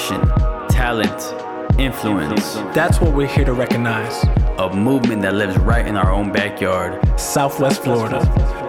[0.00, 2.54] passion, talent, influence.
[2.74, 4.24] That's what we're here to recognize.
[4.58, 6.98] A movement that lives right in our own backyard.
[7.20, 8.20] Southwest Florida.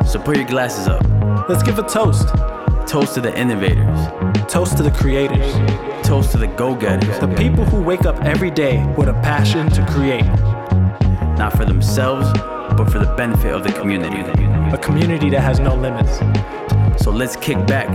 [0.06, 1.06] So put your glasses up.
[1.48, 2.28] Let's give a toast.
[2.86, 3.98] Toast to the innovators.
[4.52, 5.54] Toast to the creators.
[6.06, 7.18] Toast to the go getters.
[7.20, 10.26] The people who wake up every day with a passion to create.
[11.38, 12.28] Not for themselves,
[12.76, 14.20] but for the benefit of the community.
[14.74, 16.20] A community that has no limits.
[17.02, 17.90] So let's kick back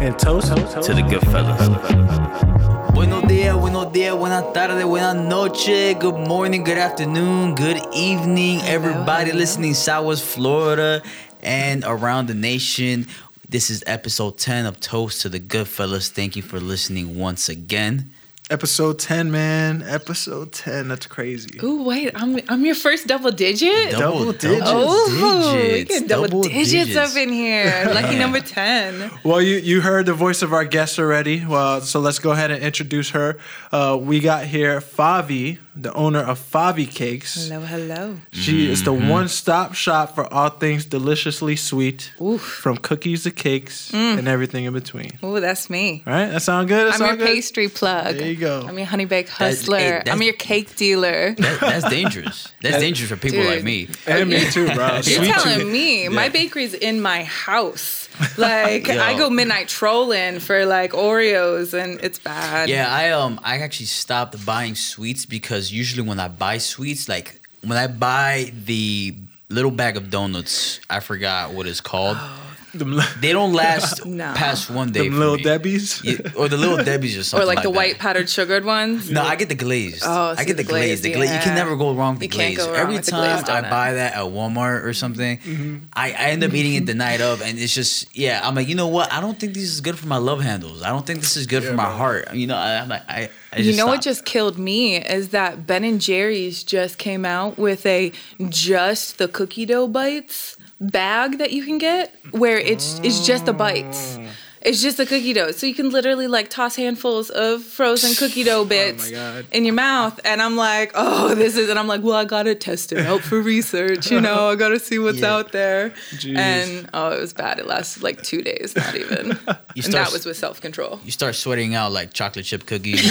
[0.00, 2.65] And toast to the good fellas.
[2.96, 9.32] Buenos dias, buenos dias, buenas tardes, buenas noches, good morning, good afternoon, good evening, everybody
[9.32, 11.02] listening Southwest Florida
[11.42, 13.06] and around the nation.
[13.50, 16.10] This is episode 10 of Toast to the Goodfellas.
[16.10, 18.08] Thank you for listening once again.
[18.48, 19.82] Episode 10, man.
[19.82, 20.86] Episode 10.
[20.86, 21.58] That's crazy.
[21.64, 23.90] Ooh, wait, I'm I'm your first double digit.
[23.90, 24.62] Double digits.
[24.64, 26.96] oh, we digits, get double, double digits, digits.
[26.96, 27.82] up in here.
[27.92, 28.18] Lucky Yeah.
[28.20, 29.10] number ten.
[29.24, 31.44] Well, you, you heard the voice of our guest already.
[31.44, 33.36] Well, so let's go ahead and introduce her.
[33.72, 37.48] Uh, we got here Favi, the owner of Favi Cakes.
[37.48, 38.16] Hello, hello.
[38.32, 39.08] She is the Mm-hmm.
[39.08, 42.40] one stop shop for all things deliciously sweet, Oof.
[42.40, 45.10] from cookies to cakes and everything in between.
[45.22, 46.02] Ooh, that's me.
[46.06, 46.90] All right, that sound good?
[46.92, 47.26] That I'm your good?
[47.26, 48.16] pastry plug.
[48.16, 48.64] There you go.
[48.66, 49.78] I'm your honey baked That's- hustler.
[49.78, 51.34] hey, I'm your cake dealer.
[51.46, 52.48] That, that's dangerous.
[52.62, 53.46] That's dangerous for people Dude.
[53.56, 53.88] like me.
[54.06, 54.94] And me too, bro.
[54.94, 55.72] You're Sweet telling tooth.
[55.72, 58.08] me my bakery's in my house.
[58.38, 62.68] Like I go midnight trolling for like Oreos, and it's bad.
[62.70, 67.40] Yeah, I um I actually stopped buying sweets because usually when I buy sweets, like
[67.62, 69.14] when I buy the
[69.48, 72.16] little bag of donuts, I forgot what it's called.
[72.20, 72.45] Oh.
[72.78, 74.32] Them, li- They don't last No.
[74.34, 75.08] past one day.
[75.08, 75.42] them little me.
[75.42, 76.02] Debbie's.
[76.04, 77.42] Yeah, or the little Debbie's or something.
[77.44, 77.76] Or like, the that.
[77.76, 79.10] white powdered sugared ones.
[79.10, 80.02] No, I get the glazed.
[80.06, 81.02] Oh, I get the the glazed.
[81.02, 81.38] The glazed, glaze.
[81.44, 82.66] You can never go wrong with You the can't glaze.
[82.66, 85.76] go wrong Every with the time glazed I buy that at Walmart or something, Mm-hmm.
[85.92, 88.40] I, I end up eating it the night of, and it's just yeah.
[88.42, 89.12] I'm like, you know what?
[89.12, 90.82] I don't think this is good for my love handles.
[90.82, 92.34] I don't think this is good for my heart.
[92.34, 93.28] You know, I, I'm like, I.
[93.52, 97.24] I You just know what just killed me is that Ben and Jerry's just came
[97.24, 98.12] out with a
[98.50, 103.52] just the cookie dough bites bag that you can get where it's it's just the
[103.52, 104.18] bites.
[104.66, 105.52] It's just the cookie dough.
[105.52, 109.46] So you can literally like toss handfuls of frozen cookie dough oh bits God.
[109.52, 110.18] in your mouth.
[110.24, 113.20] And I'm like, oh, this is, and I'm like, well, I gotta test it out
[113.20, 114.10] for research.
[114.10, 115.34] You know, I gotta see what's Yeah.
[115.36, 115.90] out there.
[116.16, 116.36] Jeez.
[116.36, 117.60] And oh, it was bad.
[117.60, 119.38] It lasted like two days, not even.
[119.74, 120.98] You and that was with self control.
[121.04, 123.02] You start sweating out like chocolate chip cookies.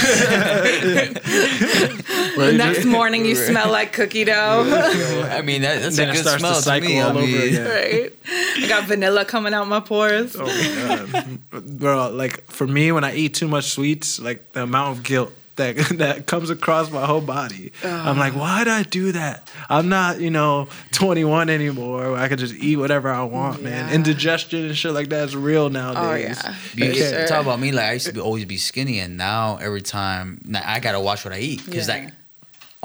[2.35, 4.63] The next morning, you smell like cookie dough.
[5.31, 6.99] I mean, that, that's Then a it good starts to smell to, cycle me.
[6.99, 7.66] I all over mean, again.
[8.03, 8.13] right?
[8.27, 10.35] I got vanilla coming out my pores.
[10.37, 12.09] Oh my god, bro!
[12.11, 15.75] Like for me, when I eat too much sweets, like the amount of guilt that
[15.97, 19.50] that comes across my whole body, I'm like, why did I do that?
[19.69, 22.11] I'm not, you know, 21 anymore.
[22.11, 23.94] Where I can just eat whatever I want, man.
[23.94, 26.39] Indigestion and shit like that is real Oh nowadays.
[26.44, 27.28] yeah, You for get- sure.
[27.28, 30.41] talk about me like I used to be always be skinny, and now every time
[30.45, 31.94] now I gotta watch what I eat because Yeah.
[32.05, 32.13] like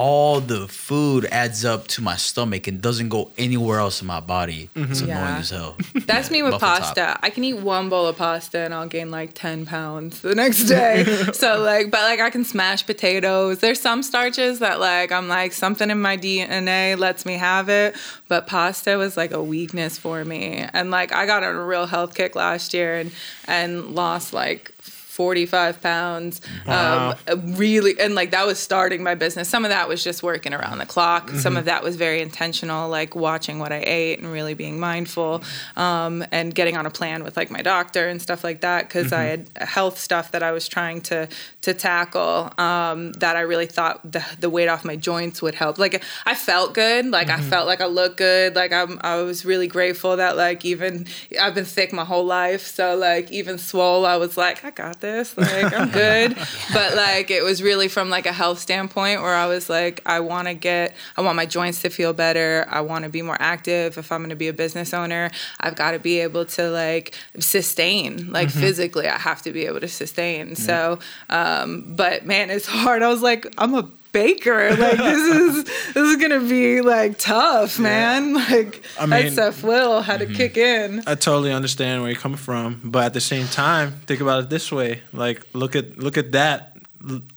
[0.03, 4.19] all the food adds up to my stomach and doesn't go anywhere else in my
[4.21, 4.71] body.
[4.75, 4.91] Mm-hmm.
[4.93, 5.38] It's annoying Yeah.
[5.41, 5.77] as hell.
[6.06, 6.78] That's me with Muffin top.
[6.81, 7.19] pasta.
[7.22, 10.65] I can eat one bowl of pasta and I'll gain like ten pounds the next
[10.65, 11.05] day.
[11.34, 13.59] so like, but like I can smash potatoes.
[13.59, 17.94] There's some starches that like I'm like something in my DNA lets me have it,
[18.27, 20.65] but pasta was like a weakness for me.
[20.72, 23.12] And like I got on a real health kick last year and
[23.47, 24.72] and lost like.
[25.10, 27.16] 45 pounds Wow.
[27.26, 29.48] um, really and like that was starting my business.
[29.48, 31.31] Some of that was just working around the clock.
[31.31, 35.43] Some of that was very intentional like watching what i ate and really being mindful
[35.76, 39.12] um, and getting on a plan with like my doctor and stuff like that because
[39.12, 41.28] i had health stuff that i was trying to
[41.62, 45.78] to tackle um, that i really thought the, the weight off my joints would help.
[45.78, 47.06] Like i felt good.
[47.06, 48.54] Like i felt like i looked good.
[48.54, 51.06] Like I'm, i was really grateful that like even
[51.43, 52.65] i've been sick my whole life.
[52.78, 56.37] So like even swole i was like i got this like i'm good.
[56.72, 60.21] But like it was really from like a health standpoint where i was like i
[60.21, 62.67] want to get i want my joints to feel better.
[62.69, 65.31] I want to be more active if i'm going to be a business owner.
[65.58, 69.81] I've got to be able to like sustain like physically i have to be able
[69.81, 70.55] to sustain.
[70.56, 70.99] So
[71.29, 73.02] um but man it's hard.
[73.02, 77.78] I was like i'm a baker like this is this is gonna be like tough
[77.78, 80.34] man like I that mean- self will had to mm-hmm.
[80.34, 84.20] kick in I totally understand where you're coming from, but at the same time, think
[84.20, 86.76] about it this way: like, look at look at that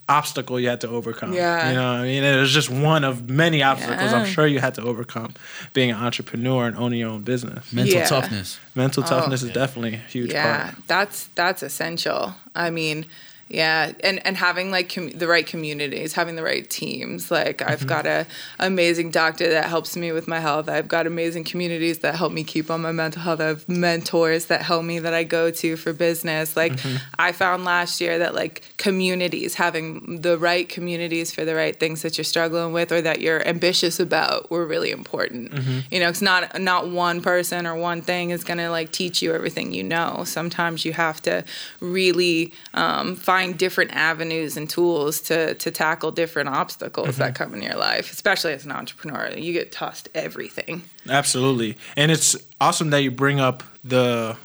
[0.10, 1.34] obstacle you had to overcome.
[1.34, 1.70] Yeah.
[1.70, 4.60] you know, what I mean, it was just one of many obstacles I'm sure you
[4.60, 5.34] had to overcome
[5.74, 7.72] being an entrepreneur and owning your own business.
[7.72, 8.06] Mental Yeah.
[8.06, 8.60] toughness.
[8.76, 9.08] Mental oh.
[9.08, 10.34] toughness is definitely a huge Oh.
[10.34, 10.88] yeah part.
[10.88, 13.06] that's that's essential i mean
[13.54, 17.30] Yeah, and and having like com- the right communities, having the right teams.
[17.32, 17.72] Like Mm-hmm.
[17.72, 18.26] I've got a
[18.60, 20.68] amazing doctor that helps me with my health.
[20.68, 23.40] I've got amazing communities that help me keep on my mental health.
[23.40, 26.58] I have mentors that help me that I go to for business.
[26.58, 26.98] Like Mm-hmm.
[27.20, 32.02] I found last year that like communities, having the right communities for the right things
[32.02, 35.52] that you're struggling with or that you're ambitious about, were really important.
[35.52, 35.80] Mm-hmm.
[35.92, 39.34] You know, it's not not one person or one thing is gonna like teach you
[39.36, 40.24] everything you know.
[40.26, 41.44] Sometimes you have to
[41.80, 47.62] really um, find different avenues and tools to to tackle different obstacles that come in
[47.62, 49.30] your life, especially as an entrepreneur.
[49.38, 50.84] You get tossed everything.
[51.10, 51.78] Absolutely.
[51.98, 54.38] And it's awesome that you bring up the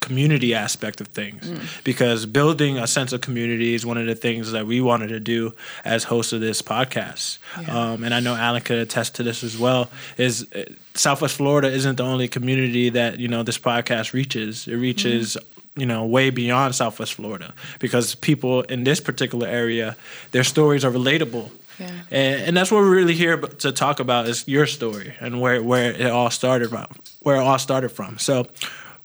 [0.00, 1.48] community aspect of things
[1.84, 5.20] because building a sense of community is one of the things that we wanted to
[5.20, 5.54] do
[5.84, 7.38] as hosts of this podcast.
[7.68, 9.88] Um, and I know Alan could attest to this as well.
[10.18, 10.64] Is uh,
[10.94, 14.66] Southwest Florida isn't the only community that you know this podcast reaches.
[14.66, 15.36] It reaches.
[15.74, 19.96] You know, way beyond Southwest Florida, because people in this particular area,
[20.32, 21.50] their stories are relatable.
[21.80, 21.88] Yeah.
[22.10, 25.62] and, and that's what we're really here to talk about is your story and where,
[25.62, 26.86] where it all started from
[27.22, 28.18] where it all started from.
[28.18, 28.46] So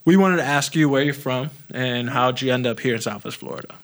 [0.08, 3.00] we wanted to ask you where you're from and how'd you end up here in
[3.02, 3.74] southwest florida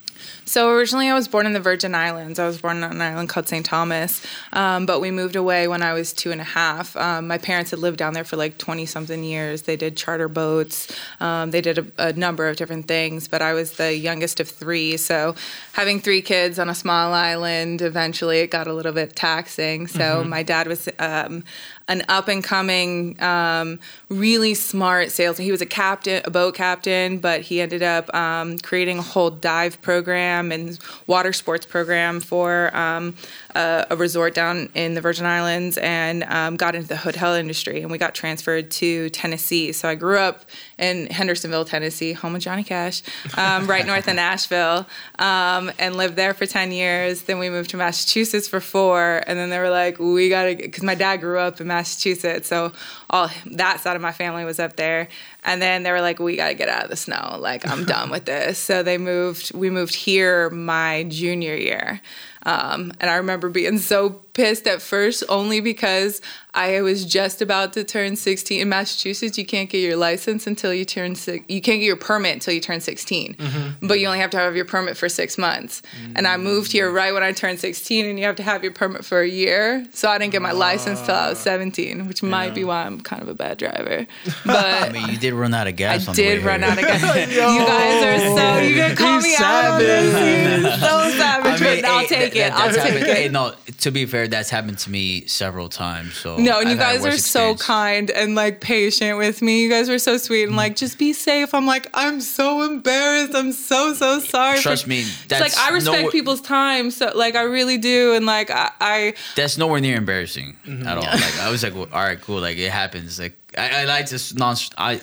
[0.47, 2.39] So originally, I was born in the Virgin Islands.
[2.39, 3.65] I was born on an island called St.
[3.65, 6.97] Thomas, um, but we moved away when I was two and a half.
[6.97, 9.63] Um, my parents had lived down there for like twenty something years.
[9.63, 10.95] They did charter boats.
[11.21, 14.49] Um, they did a, a number of different things, but I was the youngest of
[14.49, 14.97] three.
[14.97, 15.35] So
[15.73, 19.87] having three kids on a small island, eventually it got a little bit taxing.
[19.87, 20.89] So my dad was.
[20.99, 21.45] Um,
[21.87, 25.45] an up and coming, um, really smart salesman.
[25.45, 29.29] He was a captain, a boat captain, but he ended up um, creating a whole
[29.31, 33.15] dive program and water sports program for um,
[33.55, 37.83] a, a resort down in the Virgin Islands and um, got into the hotel industry.
[37.83, 39.73] And we got transferred to Tennessee.
[39.73, 40.45] So I grew up
[40.79, 43.03] in Hendersonville, Tennessee, home of Johnny Cash,
[43.37, 44.87] um, right north of Nashville,
[45.19, 47.23] um, and lived there for 10 years.
[47.23, 49.23] Then we moved to Massachusetts for four.
[49.27, 52.49] And then they were like, we got to, because my dad grew up in Massachusetts.
[52.49, 52.73] So
[53.11, 55.09] all that side of my family was up there.
[55.45, 57.37] And then they were like, we got to get out of the snow.
[57.39, 58.59] Like, I'm done with this.
[58.59, 62.01] So they moved, we moved here my junior year.
[62.45, 66.21] Um, and I remember being so pissed at first, only because
[66.53, 68.61] I was just about to turn 16.
[68.61, 71.45] In Massachusetts, you can't get your license until you turn six.
[71.49, 73.87] You can't get your permit until you turn 16, mm-hmm.
[73.89, 75.83] but you only have to have your permit for six months.
[76.15, 78.73] And I moved here right when I turned 16, and you have to have your
[78.73, 79.85] permit for a year.
[79.93, 81.43] So I didn't get my license till I was ah.
[81.43, 84.07] 17, which might be why I'm kind of a bad driver.
[84.45, 86.07] But I mean, you did run out of I gas.
[86.09, 86.71] on the way did run here.
[86.71, 87.03] out of gas.
[87.31, 90.65] you guys are so you can call He's me out on this.
[90.65, 92.53] He's so savage, but I'll hey, take that- it.
[92.53, 93.17] I'll take happened- it.
[93.17, 96.15] hey, no, to be fair, that's happened to me several times.
[96.17, 99.63] So No, and you I've guys are worse so kind and like patient with me.
[99.63, 101.55] You guys were so sweet and like just be safe.
[101.55, 103.35] I'm like I'm so embarrassed.
[103.35, 104.59] I'm so so sorry.
[104.59, 108.15] Trust for- me, that's like I respect no- people's time, so like I really do,
[108.15, 110.87] and like I, I That's nowhere near embarrassing Mm-hmm.
[110.87, 111.05] at all.
[111.05, 112.41] Like I was like, well, all right, cool.
[112.41, 113.19] Like it happens.
[113.19, 114.57] Like I, I like to non.
[114.79, 115.01] I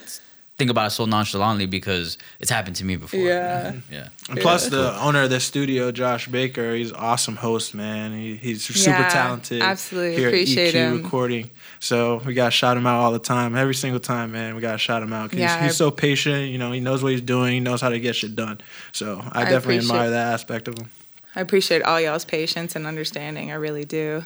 [0.62, 3.20] think about it so nonchalantly because it's happened to me before.
[3.20, 3.74] Yeah.
[3.92, 4.10] Yeah.
[4.30, 8.36] and plus the owner of the studio josh baker he's an awesome host man he,
[8.36, 10.18] he's super Yeah, talented absolutely.
[10.18, 11.04] here Appreciate at EQ him.
[11.04, 11.50] recording
[11.80, 14.78] so we gotta shout him out all the time every single time man we gotta
[14.78, 15.34] shout him out.
[15.34, 17.90] Yeah, he's, he's so patient you know he knows what he's doing he knows how
[17.90, 18.62] to get shit done
[18.92, 20.90] so i, I definitely appreciate- admire that aspect of him
[21.34, 23.52] I appreciate all y'all's patience and understanding.
[23.52, 24.26] I really do.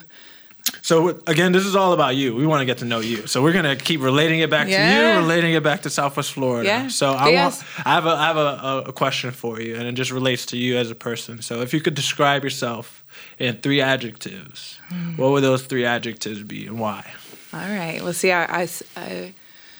[0.82, 2.34] So again, this is all about you.
[2.34, 3.26] We want to get to know you.
[3.26, 6.68] So we're gonna keep relating it back to you, relating it back to Southwest Florida.
[6.68, 6.88] Yeah.
[6.88, 7.62] So I Yes.
[7.62, 10.46] want, I have a, I have a, a question for you, and it just relates
[10.46, 11.42] to you as a person.
[11.42, 13.04] So if you could describe yourself
[13.38, 15.16] in three adjectives, Hmm.
[15.16, 17.04] what would those three adjectives be, and why?
[17.52, 18.00] All right.
[18.02, 18.68] Well, see, I—I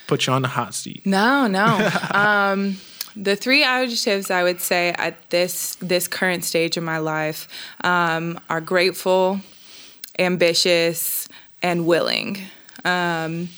[0.07, 1.05] Put you on the hot seat.
[1.05, 1.91] No, no.
[2.15, 2.77] um,
[3.17, 7.49] the three adjectives I would say at this this current stage of my life
[7.83, 9.41] um, are grateful,
[10.19, 11.29] ambitious,
[11.63, 12.39] and willing.
[12.85, 13.49] Um,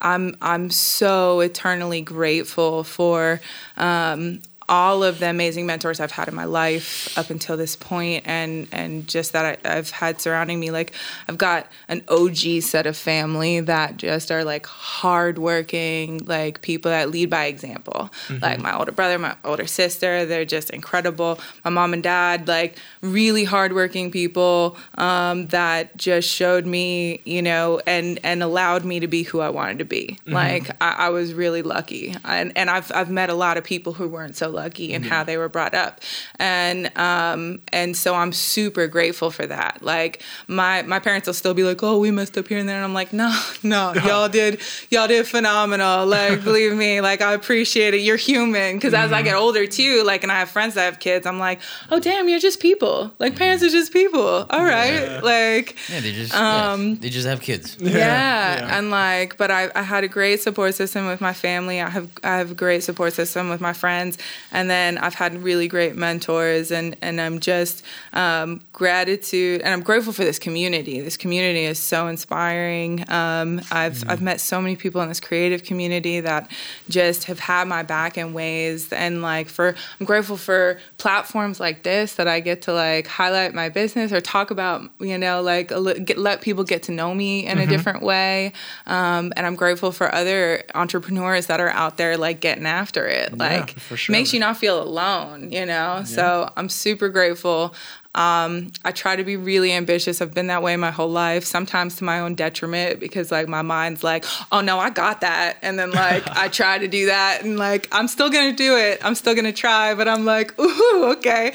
[0.00, 3.40] I'm I'm so eternally grateful for
[3.76, 4.40] um,
[4.70, 8.68] all of the amazing mentors I've had in my life up until this point, and
[8.70, 10.70] and just that I, I've had surrounding me.
[10.70, 10.92] Like
[11.28, 17.10] I've got an OG set of family that just are like hardworking, like people that
[17.10, 18.10] lead by example.
[18.40, 21.40] Like my older brother, my older sister, they're just incredible.
[21.64, 27.80] My mom and dad, like really hardworking people um, that just showed me, you know,
[27.88, 30.16] and and allowed me to be who I wanted to be.
[30.26, 33.94] Like I, I was really lucky, and and I've I've met a lot of people
[33.94, 36.00] who weren't so lucky lucky in how they were brought up,
[36.38, 39.82] and um, and so I'm super grateful for that.
[39.82, 42.76] Like my my parents will still be like, oh, we messed up here and there,
[42.76, 43.30] and I'm like, no,
[43.62, 46.06] no, y'all did y'all did phenomenal.
[46.06, 48.00] Like believe me, like I appreciate it.
[48.02, 50.98] You're human because as I get older too, like and I have friends that have
[51.00, 53.10] kids, I'm like, oh damn, you're just people.
[53.18, 54.46] Like parents are just people.
[54.50, 57.76] All right, like Yeah, they just Um, yeah, they just have kids.
[57.80, 57.96] yeah.
[57.96, 58.78] yeah.
[58.78, 62.08] and like but I, I had a great support system with my family i have
[62.22, 64.18] i have a great support system with my friends
[64.52, 69.82] and then i've had really great mentors and and i'm just um, gratitude and i'm
[69.82, 71.00] grateful for this community.
[71.00, 73.04] This community is so inspiring.
[73.10, 76.50] Um, i've i've met so many people in this creative community that
[76.88, 78.92] just have had my back in ways.
[78.92, 83.54] And like for i'm grateful for platforms like this that i get to like highlight
[83.54, 87.14] my business or talk about you know like li- get, let people get to know
[87.14, 88.52] me in a different way.
[88.86, 93.36] Um, and i'm grateful for other entrepreneurs that are out there like getting after it.
[93.36, 94.12] Like for sure.
[94.12, 96.02] makes you not feel alone you know?
[96.04, 97.74] So i'm super grateful
[98.12, 100.20] um, I try to be really ambitious.
[100.20, 103.62] I've been that way my whole life, sometimes to my own detriment because like my
[103.62, 105.58] mind's like, oh no, I got that.
[105.62, 108.98] And then like I try to do that and like I'm still gonna do it.
[109.04, 111.52] I'm still gonna try, but I'm like, ooh, okay.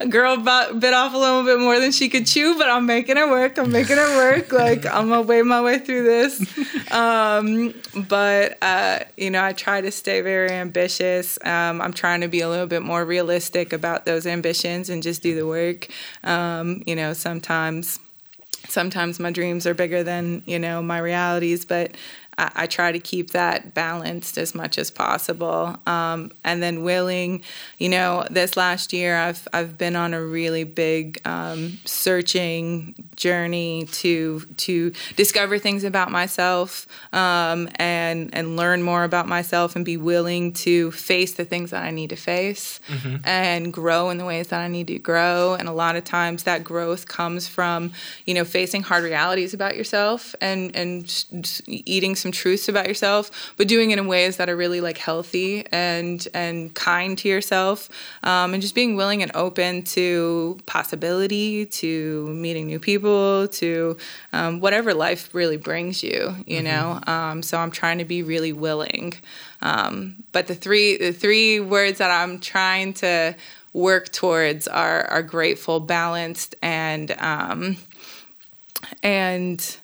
[0.00, 3.16] A girl bit, off a little bit more than she could chew, but I'm making
[3.16, 3.58] it work.
[3.58, 4.52] I'm making it work.
[4.58, 6.40] Like I'm gonna wade my way through this.
[6.90, 7.74] Um,
[8.08, 11.38] but uh, you know, I try to stay very ambitious.
[11.44, 15.22] Um, I'm trying to be a little bit more realistic about those ambitions and just
[15.22, 15.88] do the work.
[16.24, 17.98] Um, you know, sometimes
[18.68, 21.96] sometimes my dreams are bigger than you know my realities but
[22.38, 25.76] I, I try to keep that balanced as much as possible.
[25.86, 27.42] Um, and then willing
[27.78, 33.84] you know this last year i've i've been on a really big um, searching journey
[33.92, 39.96] to to discover things about myself um, and and learn more about myself and be
[39.96, 42.80] willing to face the things that i need to face
[43.24, 45.54] and grow in the ways that i need to grow.
[45.54, 47.92] And a lot of times that growth comes from
[48.26, 53.68] you know facing hard realities about yourself and and eating some truths about yourself but
[53.68, 57.88] doing it in ways that are really like healthy and and kind to yourself
[58.22, 63.96] um, and just being willing and open to possibility to meeting new people to
[64.32, 67.00] um, whatever life really brings you you know?
[67.06, 69.14] Um, so i'm trying to be really willing.
[69.60, 73.34] Um, but the three the three words that i'm trying to
[73.72, 77.76] work towards are are grateful balanced and um,
[79.02, 79.78] and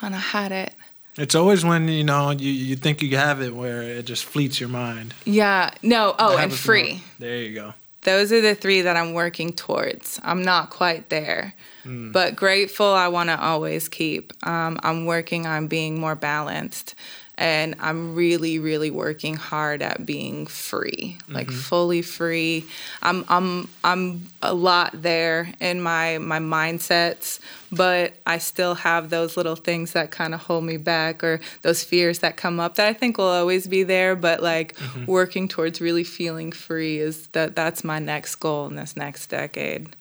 [0.00, 0.74] the last i had it
[1.18, 4.60] It's always when you know you, you think you have it where it just fleets
[4.60, 5.14] your mind.
[5.24, 7.74] yeah no oh and free more- There you go.
[8.02, 10.20] those are the three that I'm working towards.
[10.22, 14.32] I'm not quite there, but grateful I want to always keep.
[14.46, 16.94] Um, I'm working on being more balanced,
[17.38, 21.58] and I'm really, really working hard at being free, like mm-hmm.
[21.58, 22.64] fully free.
[23.02, 27.40] I'm, I'm, I'm a lot there in my my mindsets,
[27.70, 31.84] but I still have those little things that kind of hold me back, or those
[31.84, 34.16] fears that come up that I think will always be there.
[34.16, 35.04] But like mm-hmm.
[35.04, 39.94] working towards really feeling free is that that's my next goal in this next decade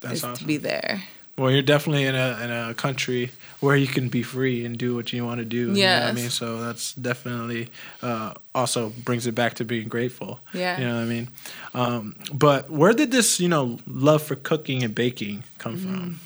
[0.00, 0.36] That's is awesome.
[0.36, 1.02] to be there.
[1.36, 4.94] Well, you're definitely in a in a country where you can be free and do
[4.94, 5.72] what you want to do.
[5.72, 6.30] You know I mean?
[6.30, 7.68] So that's definitely
[8.02, 10.40] uh, also brings it back to being grateful.
[10.54, 10.78] Yeah.
[10.80, 11.28] You know what I mean?
[11.74, 15.94] Um, but where did this, you know, love for cooking and baking come Mm-hmm.
[15.94, 16.20] from?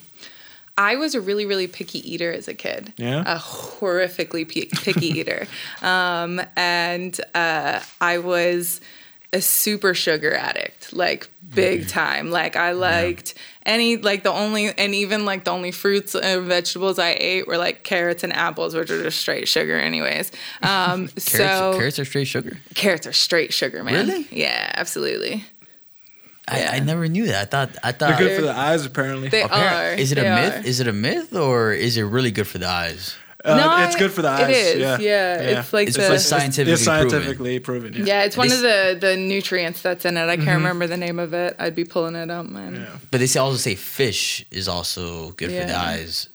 [0.77, 2.93] I was a really, really picky eater as a kid.
[2.97, 3.23] Yeah?
[3.27, 5.47] A horrifically pi- picky eater.
[5.83, 8.81] Um, and uh, I was
[9.33, 12.31] a super sugar addict, like big time.
[12.31, 13.35] Like I liked
[13.67, 17.57] any, like the only, and even like the only fruits and vegetables I ate were
[17.59, 20.31] like carrots and apples, which are just straight sugar, anyways.
[20.63, 22.59] Um, Carrots, so carrots are straight sugar.
[22.75, 24.07] carrots are straight sugar, man.
[24.07, 24.27] Really?
[24.31, 25.45] Yeah, absolutely.
[26.47, 26.71] I, Yeah.
[26.75, 27.43] I never knew that.
[27.43, 29.29] I thought I thought They're good for the eyes, apparently.
[29.31, 29.95] They Appar- are.
[29.95, 30.57] Is it a myth?
[30.65, 30.67] are.
[30.69, 33.17] Is it a myth or is it really good for the eyes?
[33.45, 34.49] Uh, No, it's good for the eyes.
[34.49, 34.81] It is.
[34.81, 34.97] Yeah.
[35.01, 35.61] yeah.
[35.61, 37.11] It's like It's the- like scientifically it's proven.
[37.11, 37.93] scientifically proven.
[37.93, 38.05] yeah.
[38.07, 40.27] Yeah, it's one They of the the nutrients that's in it.
[40.29, 41.55] I can't remember the name of it.
[41.59, 42.75] I'd be pulling it up, man.
[42.77, 42.99] Yeah.
[43.11, 46.29] But they also say fish is also good for the eyes.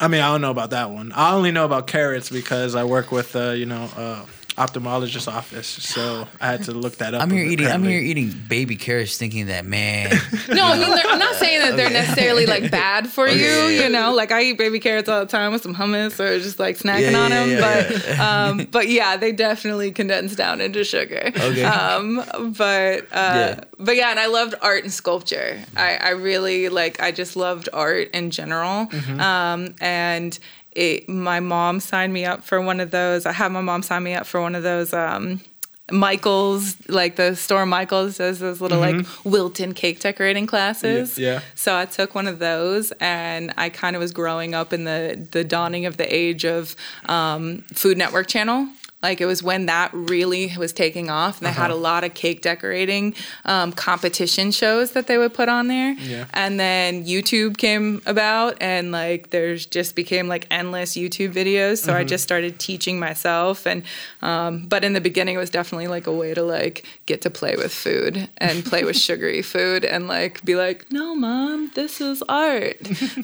[0.00, 1.12] I mean, I don't know about that one.
[1.12, 4.22] I only know about carrots because I work with, uh, you know, uh,
[4.56, 7.22] ophthalmologist office, so I had to look that up.
[7.22, 7.66] I'm here eating.
[7.66, 7.92] I'm apparently.
[7.92, 10.10] here eating baby carrots, thinking that man.
[10.48, 13.64] No, I mean, I'm not saying that they're necessarily like bad for you.
[13.66, 16.58] You know, like I eat baby carrots all the time with some hummus or just
[16.58, 17.50] like snacking Yeah, on them.
[17.50, 17.60] yeah,
[18.06, 21.32] but um, but yeah, they definitely condense down into sugar.
[21.34, 21.64] Okay.
[21.64, 22.16] Um,
[22.56, 23.60] but uh, Yeah.
[23.78, 25.58] but yeah, and I loved art and sculpture.
[25.76, 27.00] I, I really like.
[27.00, 28.88] I just loved art in general.
[29.18, 30.38] Um, and
[30.74, 33.26] it, my mom signed me up for one of those.
[33.26, 34.92] I had my mom sign me up for one of those.
[34.92, 35.40] Um,
[35.92, 41.12] Michaels, like the store Michaels does those little like Wilton cake decorating classes.
[41.12, 41.20] Mm-hmm.
[41.20, 41.40] Yeah, yeah.
[41.54, 45.28] So I took one of those, and I kind of was growing up in the
[45.30, 46.74] the dawning of the age of
[47.06, 48.68] um, Food Network channel.
[49.08, 51.62] Like it was when that really was taking off, and they Uh-huh.
[51.68, 55.92] had a lot of cake decorating um, competition shows that they would put on there.
[56.12, 56.24] Yeah.
[56.32, 61.78] And then YouTube came about, and like there's just became like endless YouTube videos.
[61.84, 62.00] So Mm-hmm.
[62.00, 63.82] I just started teaching myself, and
[64.22, 67.30] um, but in the beginning it was definitely like a way to like get to
[67.30, 72.00] play with food and play with sugary food, and like be like, no, mom, this
[72.00, 72.78] is art.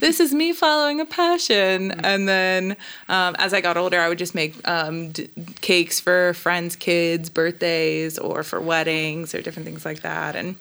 [0.04, 1.80] this is me following a passion.
[2.10, 2.76] And then
[3.08, 5.28] um, as I got older, I would just make um, d-
[5.70, 10.56] cakes for friends' kids' birthdays or for weddings or different things like that, and.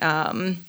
[0.00, 0.64] Um,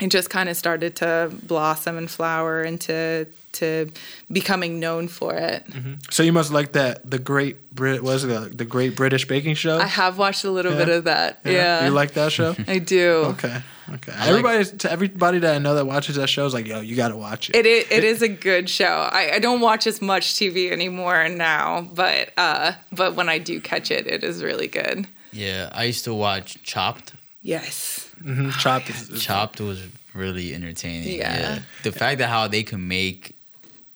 [0.00, 3.90] it just kind of started to blossom and flower into to
[4.30, 5.64] becoming known for it.
[6.10, 9.78] So you must like that the Great Brit was it the Great British Baking Show?
[9.78, 10.78] I have watched a little Yeah.
[10.78, 11.40] bit of that.
[11.44, 12.54] Yeah, You like that show?
[12.68, 13.24] I do.
[13.38, 13.62] okay.
[13.94, 14.12] Okay.
[14.18, 17.16] Everybody to everybody that I know that watches that show is like, yo, you gotta
[17.16, 17.56] watch it.
[17.56, 19.08] It is, it is a good show.
[19.10, 23.60] I, I don't watch as much TV anymore now, but uh, but when I do
[23.60, 25.06] catch it, it is really good.
[25.32, 27.12] Yeah, I used to watch Chopped.
[27.42, 28.05] Yes.
[28.26, 28.52] Mhm.
[28.58, 29.80] Chopped is, is- Chopped was
[30.14, 31.18] really entertaining.
[31.18, 31.60] Yeah.
[31.82, 33.34] The fact that how they can make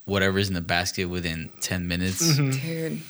[0.05, 2.51] whatever's in the basket within 10 minutes Mm-hmm.
[2.51, 3.01] Dude.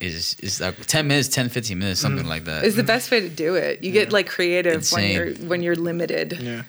[0.00, 2.64] is is like 10 minutes, 10 15 minutes, something like that.
[2.64, 3.82] It's the best way to do it.
[3.84, 6.38] You get like creative when you're when you're limited.
[6.40, 6.62] Yeah.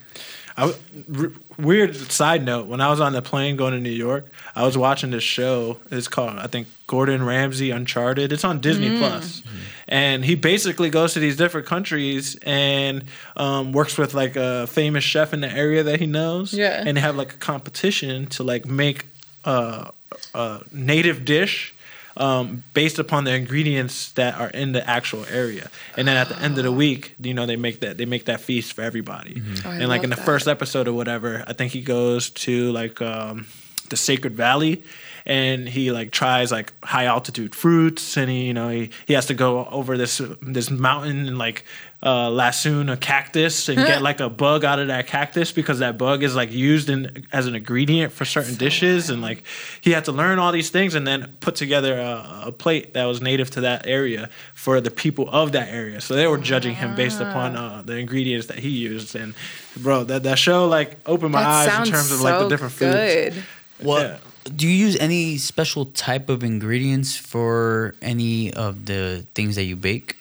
[0.58, 0.76] I w
[1.18, 2.68] r- weird side note.
[2.68, 4.26] When I was on the plane going to New York,
[4.56, 5.78] I was watching this show.
[5.92, 8.32] It's called, I think, Gordon Ramsay Uncharted.
[8.32, 9.42] It's on Disney Plus,
[9.88, 13.06] and he basically goes to these different countries and
[13.38, 16.54] um, works with like a famous chef in the area that he knows.
[16.54, 16.84] Yeah.
[16.86, 19.06] and they have like a competition to like make
[19.46, 19.92] uh,
[20.34, 21.74] a native dish.
[22.18, 26.38] Um, based upon the ingredients that are in the actual area, and then at the
[26.40, 29.42] end of the week, you know, they make that they make that feast for everybody.
[29.66, 32.72] Oh, and like in the love first episode or whatever, I think he goes to
[32.74, 33.48] like um,
[33.92, 34.84] the Sacred Valley,
[35.26, 39.28] and he like tries like high altitude fruits, and he you know he, he has
[39.28, 41.64] to go over this this mountain and like
[42.04, 46.00] uh, lassoon a cactus and get like a bug out of that cactus because that
[46.00, 49.44] bug is like used in as an ingredient for certain dishes, and like
[49.82, 53.06] he had to learn all these things and then put together a, a plate that
[53.06, 56.02] was native to that area for the people of that area.
[56.02, 59.36] So they were judging him based upon uh, the ingredients that he used, and
[59.78, 62.50] bro, that that show like opened my That eyes in terms of like the so
[62.50, 63.38] different foods.
[63.82, 63.88] Good.
[63.88, 64.18] What Yeah.
[64.56, 69.76] do you use any special type of ingredients for any of the things that you
[69.76, 70.16] bake?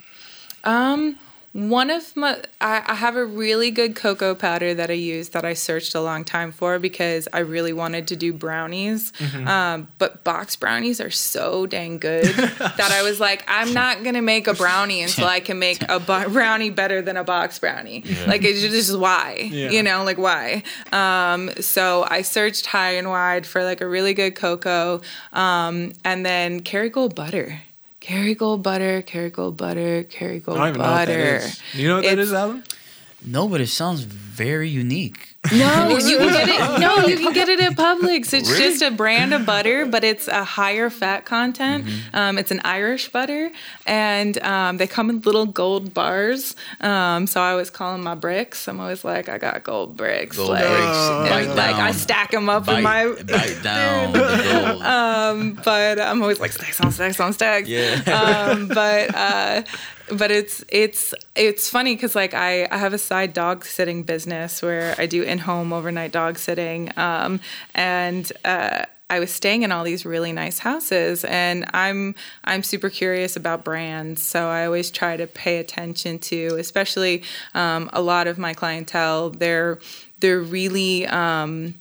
[0.65, 1.17] Um,
[1.53, 5.45] one of my, I, I have a really good cocoa powder that I use that
[5.45, 9.11] I searched a long time for because I really wanted to do brownies.
[9.13, 9.49] Mm-hmm.
[9.49, 14.23] Um, but box brownies are so dang good that I was like, I'm not gonna
[14.23, 18.05] make a brownie until I can make a bu- brownie better than a box brownie.
[18.29, 19.71] Like, it's just why, Yeah.
[19.71, 20.63] you know, like why.
[20.93, 25.01] Um, so I searched high and wide for like a really good cocoa,
[25.33, 27.61] um, and then Kerrygold butter.
[28.01, 31.47] Kerrygold butter, Kerrygold butter, Kerrygold I don't even know what that butter.
[31.75, 32.65] you know what that It's- is, Alan?
[33.23, 35.37] No, but it sounds very unique.
[35.53, 36.81] No, you can get it.
[36.81, 38.33] No, you can get it at Publix.
[38.33, 41.85] It's just a brand of butter, but it's a higher fat content.
[42.15, 43.51] Um, it's an Irish butter,
[43.87, 46.57] and um, they come in little gold bars.
[46.81, 48.67] Um, so I always call them my bricks.
[48.69, 50.39] I'm always like, I got gold bricks.
[50.39, 51.93] Gold like, bricks, and, bite like I down.
[51.95, 53.07] stack them up Bite, in my.
[53.29, 54.13] bite down.
[55.31, 57.69] Um, but I'm always like stacks on stacks on stacks.
[57.69, 58.03] yeah.
[58.53, 59.63] um, but uh,
[60.13, 64.63] but it's it's it's funny because like I, I have a side dog sitting business
[64.63, 67.41] where I do in home overnight dog sitting, um,
[67.75, 72.15] and uh, I was staying in all these really nice houses, and I'm
[72.45, 77.23] I'm super curious about brands, so I always try to pay attention to, especially
[77.55, 79.31] um, a lot of my clientele.
[79.31, 79.79] They're
[80.21, 81.75] they're really um,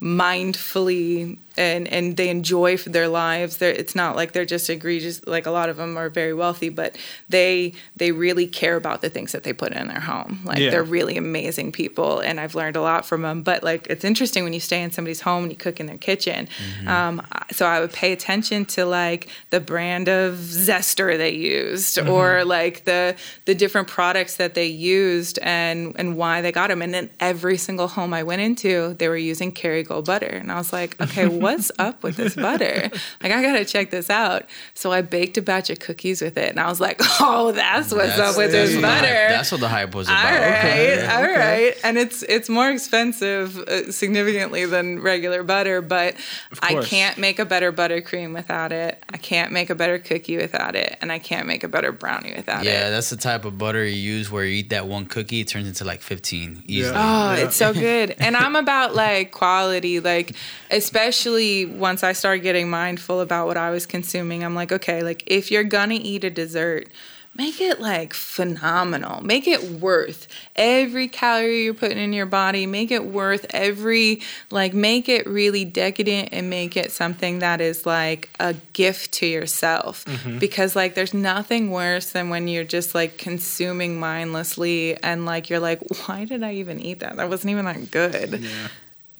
[0.00, 3.58] mindfully and and they enjoy their lives.
[3.58, 6.68] They're, it's not like they're just egregious like a lot of them are very wealthy
[6.68, 6.96] but
[7.28, 10.40] they they really care about the things that they put in their home.
[10.44, 10.70] Like Yeah.
[10.70, 14.44] they're really amazing people and i've learned a lot from them but like it's interesting
[14.44, 16.48] when you stay in somebody's home and you cook in their kitchen.
[16.86, 22.44] Um, so i would pay attention to like the brand of zester they used or
[22.44, 23.14] like the
[23.44, 27.56] the different products that they used and and why they got them and then every
[27.56, 30.26] single home i went into they were using kerrygold butter.
[30.26, 32.90] And i was like okay what's up with this butter?
[33.22, 34.44] Like, I gotta check this out.
[34.74, 37.92] So I baked a batch of cookies with it, and I was like, oh, that's
[37.92, 39.12] what's That's- up with this what the hype- butter.
[39.28, 40.24] that's what the hype was about.
[40.24, 41.06] right, Okay.
[41.06, 46.16] all right, and it's it's more expensive uh, significantly than regular butter, but
[46.62, 49.02] I can't make a better buttercream without it.
[49.12, 52.32] I can't make a better cookie without it, and I can't make a better brownie
[52.34, 52.74] without Yeah, it.
[52.74, 55.48] Yeah, that's the type of butter you use where you eat that one cookie, it
[55.48, 56.94] turns into like 15 easily.
[56.96, 57.44] Oh, Yeah.
[57.44, 58.14] it's so good.
[58.18, 60.34] And I'm about like quality, like
[60.70, 61.33] especially
[61.66, 64.44] once I started getting mindful about what I was consuming.
[64.44, 66.88] I'm like, okay, like if you're gonna eat a dessert,
[67.36, 69.22] make it like phenomenal.
[69.22, 72.66] Make it worth every calorie you're putting in your body.
[72.66, 77.84] Make it worth every like make it really decadent and make it something that is
[77.86, 80.04] like a gift to yourself.
[80.04, 80.38] Mm-hmm.
[80.38, 85.60] Because like there's nothing worse than when you're just like consuming mindlessly and like you're
[85.60, 87.16] like, why did I even eat that?
[87.16, 88.46] That wasn't even that good.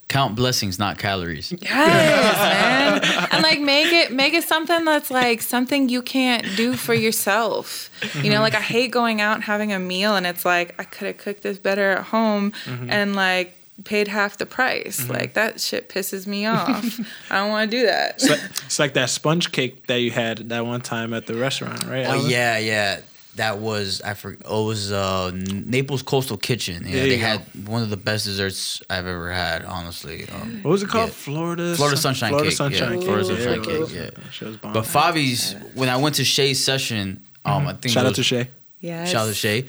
[0.08, 1.52] Count blessings, not calories.
[1.62, 3.28] Yes, man.
[3.32, 7.90] And like make it make it something that's like something you can't do for yourself.
[8.22, 10.84] You know, like I hate going out and having a meal and it's like I
[10.84, 12.90] could have cooked this better at home mm-hmm.
[12.90, 15.00] and like paid half the price.
[15.00, 15.12] Mm-hmm.
[15.12, 17.00] Like that shit pisses me off.
[17.30, 18.14] I don't want to do that.
[18.14, 21.34] It's like, it's like that sponge cake that you had that one time at the
[21.34, 22.06] restaurant, right?
[22.06, 22.30] Oh Alan?
[22.30, 23.00] yeah, yeah.
[23.36, 24.42] That was I forgot.
[24.44, 26.84] Oh, it was uh, Naples Coastal Kitchen.
[26.84, 27.26] Yeah, There you they go.
[27.26, 29.64] had one of the best desserts I've ever had.
[29.64, 31.08] Honestly, um, What was it called?
[31.08, 31.14] Yeah.
[31.14, 31.74] Florida.
[31.74, 32.96] Florida Sunshine Florida Cake, Sunshine yeah.
[32.98, 33.04] Cake.
[33.06, 33.64] Florida Sunshine.
[33.64, 34.30] Cake, yeah.
[34.30, 37.88] She was but Favi's when I went to Shay's session, um, I think Mm-hmm.
[37.90, 38.48] Shout it out to Shay.
[38.80, 39.10] Yes.
[39.10, 39.64] Shout out to Shay.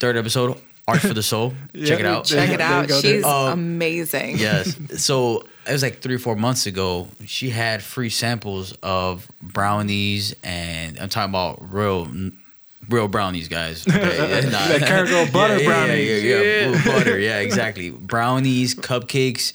[0.00, 0.56] Third episode,
[0.88, 1.54] Art for the Soul.
[1.74, 2.24] Check it out.
[2.24, 2.90] Check it out.
[2.90, 3.22] She's.
[3.24, 4.38] Um, amazing.
[4.38, 4.76] Yes.
[4.98, 7.06] So it was like three or four months ago.
[7.26, 12.08] She had free samples of brownies, and I'm talking about real,
[12.92, 13.86] real brownies, guys.
[13.92, 14.68] Okay, yeah, nah.
[14.68, 16.22] That Kerrygold butter yeah, yeah, brownies.
[16.24, 16.84] Yeah, yeah, yeah.
[16.84, 17.18] butter.
[17.18, 17.90] Yeah, exactly.
[17.90, 19.52] Brownies, cupcakes.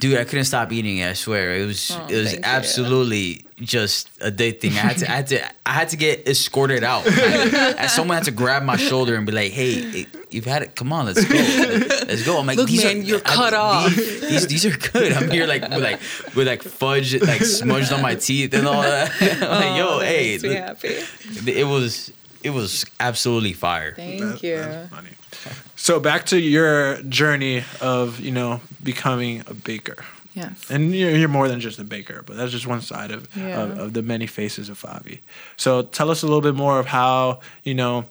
[0.00, 1.08] Dude, I couldn't stop eating it.
[1.10, 2.50] I swear, it was Oh, it was thank you.
[2.50, 4.70] absolutely just addicting.
[4.70, 7.02] I had to, I had to, I had to get escorted out.
[7.08, 10.76] I, someone had to grab my shoulder and be like, "Hey, you've had it.
[10.76, 13.54] Come on, let's go, let's go." I'm like, Look, "These man, are, you're I- cut
[13.54, 15.12] off." These, these, these are good.
[15.12, 15.98] I'm here like with like
[16.36, 19.10] with like fudge like smudged on my teeth and all that.
[19.20, 21.50] I'm like, yo, Oh, that hey, makes me happy.
[21.60, 23.94] it was it was absolutely fire.
[23.94, 24.56] Thank That- you.
[24.56, 25.10] that's funny.
[25.76, 30.70] So back to your journey of you know becoming a baker, Yes.
[30.70, 33.62] and you're, you're more than just a baker, but that's just one side of, Yeah.
[33.62, 35.20] of of the many faces of Favi.
[35.56, 38.04] So tell us a little bit more of how you know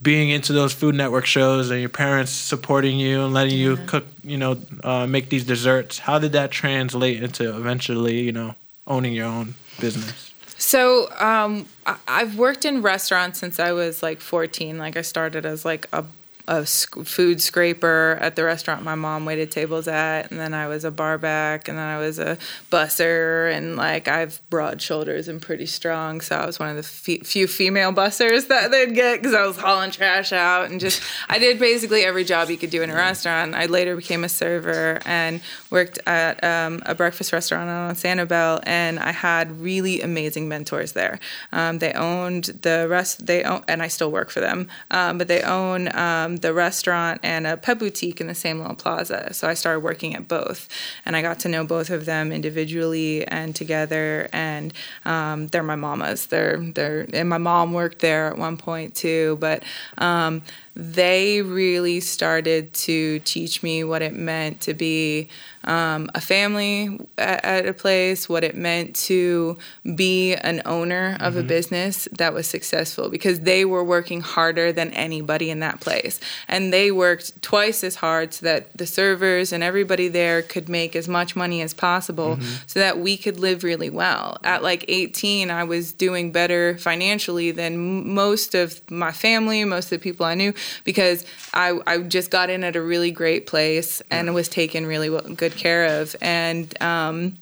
[0.00, 4.06] being into those Food Network shows and your parents supporting you and letting you cook,
[4.22, 5.98] you know, uh, make these desserts.
[5.98, 8.54] How did that translate into eventually, you know,
[8.86, 10.27] owning your own business?
[10.58, 14.76] So um, I- I've worked in restaurants since I was like 14.
[14.78, 16.04] Like I started as like a,
[16.48, 20.66] a sc- food scraper at the restaurant my mom waited tables at, and then I
[20.66, 22.38] was a bar back, and then I was a
[22.70, 26.82] busser, and like I've broad shoulders and pretty strong, so I was one of the
[26.82, 31.02] fe- few female bussers that they'd get because I was hauling trash out and just
[31.28, 33.54] I did basically every job you could do in a restaurant.
[33.54, 38.98] I later became a server and worked at um, a breakfast restaurant on Sanibel, and
[38.98, 41.20] I had really amazing mentors there.
[41.52, 43.26] Um, they owned the rest.
[43.26, 47.20] They own, and I still work for them, um, but they own um, the restaurant
[47.22, 49.32] and a pet boutique in the same little plaza.
[49.34, 50.68] So I started working at both,
[51.04, 54.28] and I got to know both of them individually and together.
[54.32, 54.72] And
[55.04, 56.26] um, they're my mamas.
[56.26, 59.62] They're they're and my mom worked there at one point too, but.
[59.98, 60.42] Um,
[60.80, 65.28] they really started to teach me what it meant to be
[65.68, 69.58] um, a family at, at a place, what it meant to
[69.94, 74.90] be an owner of a business that was successful because they were working harder than
[74.92, 76.20] anybody in that place.
[76.48, 80.96] And they worked twice as hard so that the servers and everybody there could make
[80.96, 84.38] as much money as possible so that we could live really well.
[84.44, 89.92] At like 18, I was doing better financially than m- most of my family, most
[89.92, 90.54] of the people I knew
[90.84, 95.10] because I, I just got in at a really great place and was taken really
[95.10, 96.16] well, good care of.
[96.22, 97.36] And um,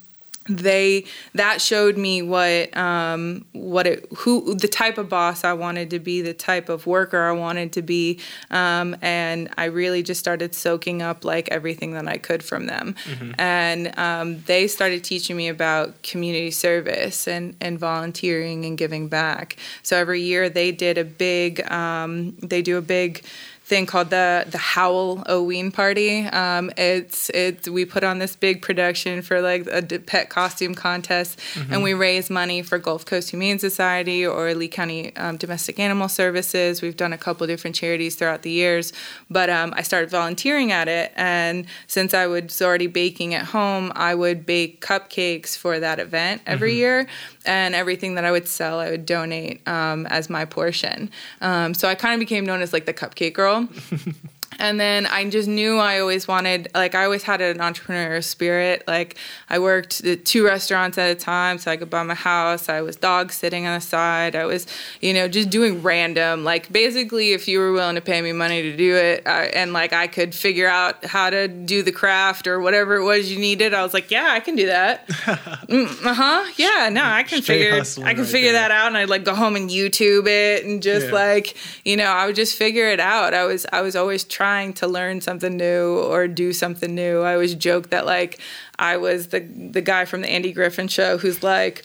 [0.48, 5.90] they that showed me what um, what it who the type of boss I wanted
[5.90, 10.20] to be, the type of worker I wanted to be, um, and I really just
[10.20, 12.94] started soaking up like everything that I could from them.
[13.38, 19.56] And um, they started teaching me about community service and and volunteering and giving back.
[19.82, 23.24] So every year they did a big um, they do a big
[23.66, 26.20] thing called the the Howl Oween Party.
[26.20, 31.40] Um, it's it's we put on this big production for like a pet costume contest,
[31.72, 36.08] and we raise money for Gulf Coast Humane Society or Lee County um, Domestic Animal
[36.08, 36.80] Services.
[36.80, 38.92] We've done a couple different charities throughout the years,
[39.28, 43.90] but um, I started volunteering at it, and since I was already baking at home,
[43.96, 47.08] I would bake cupcakes for that event every year,
[47.44, 51.10] and everything that I would sell, I would donate um, as my portion.
[51.40, 53.55] Um, so I kind of became known as like the cupcake girl.
[53.56, 54.34] sånn.
[54.58, 58.84] And then I just knew I always wanted, like, I always had an entrepreneurial spirit.
[58.86, 59.16] Like,
[59.50, 62.68] I worked at two restaurants at a time so I could buy my house.
[62.68, 64.34] I was dog sitting on the side.
[64.34, 64.66] I was,
[65.00, 66.44] you know, just doing random.
[66.44, 69.72] Like, basically, if you were willing to pay me money to do it I, and,
[69.72, 73.38] like, I could figure out how to do the craft or whatever it was you
[73.38, 75.04] needed, I was like, yeah, I can do that.
[75.26, 76.44] uh huh.
[76.56, 78.62] Yeah, no, I can Straight figure, I can right figure there.
[78.62, 78.86] that out.
[78.88, 81.12] And I'd, like, go home and YouTube it and just, Yeah.
[81.12, 83.34] like, you know, I would just figure it out.
[83.34, 87.20] I was I was always trying to learn something new or do something new.
[87.22, 88.40] I always joke that like
[88.78, 91.84] I was the the guy from the Andy Griffith show who's like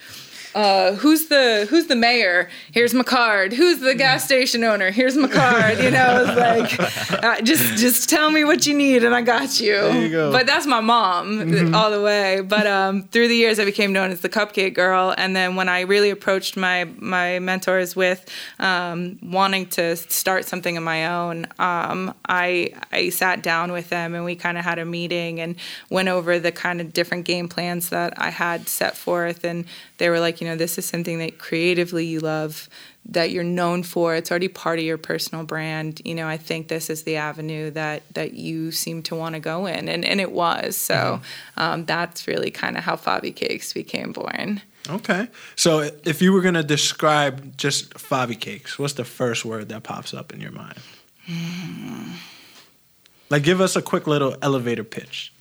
[0.53, 2.49] uh, who's the who's the mayor?
[2.71, 3.53] Here's my card.
[3.53, 4.91] Who's the gas station owner?
[4.91, 5.79] Here's my card.
[5.79, 9.59] You know, it's like uh, just just tell me what you need and I got
[9.59, 9.73] you.
[9.73, 10.31] There you go.
[10.31, 12.41] But that's my mom all the way.
[12.41, 15.13] But um, through the years, I became known as the cupcake girl.
[15.17, 20.75] And then when I really approached my my mentors with um, wanting to start something
[20.75, 24.79] of my own, um, I I sat down with them and we kind of had
[24.79, 25.55] a meeting and
[25.89, 29.45] went over the kind of different game plans that I had set forth.
[29.45, 29.65] And
[29.97, 32.67] they were like, you know, this is something that creatively you love
[33.05, 36.67] that you're known for it's already part of your personal brand you know i think
[36.67, 40.21] this is the avenue that that you seem to want to go in and and
[40.21, 41.19] it was so
[41.57, 45.27] um, that's really kind of how favi cakes became born Okay.
[45.55, 50.13] So if you were gonna describe just Favi cakes, what's the first word that pops
[50.13, 50.79] up in your mind?
[53.29, 55.31] Like, give us a quick little elevator pitch.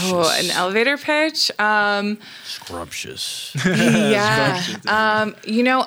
[0.00, 3.56] Oh an elevator pitch um Scrumptious.
[3.64, 4.62] yeah.
[4.86, 5.86] Um, you know,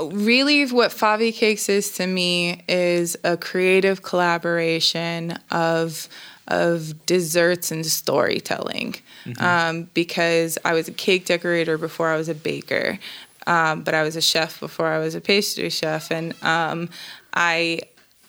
[0.00, 6.08] really, what Favi Cakes is to me is a creative collaboration of
[6.48, 8.96] of desserts and storytelling.
[9.38, 12.98] Um, because I was a cake decorator before I was a baker,
[13.46, 16.90] um, but I was a chef before I was a pastry chef, and um,
[17.32, 17.80] I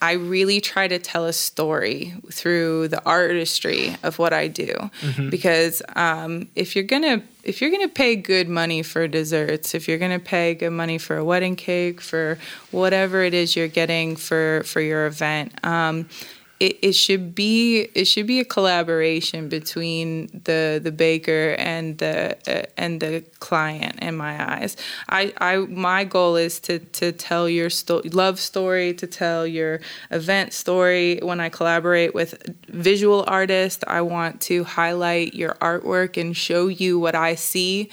[0.02, 4.90] I really try to tell a story through the artistry of what I do,
[5.30, 9.98] because um, if you're gonna if you're gonna pay good money for desserts, if you're
[9.98, 12.38] gonna pay good money for a wedding cake, for
[12.70, 15.52] whatever it is you're getting for for your event.
[15.64, 16.08] Um,
[16.58, 22.36] it, it should be it should be a collaboration between the the baker and the
[22.48, 24.76] uh, and the client in my eyes.
[25.08, 29.80] I i my goal is to to tell your sto- love story to tell your
[30.10, 31.18] event story.
[31.22, 36.98] When i collaborate with visual artists i want to highlight your artwork and show you
[36.98, 37.90] what i see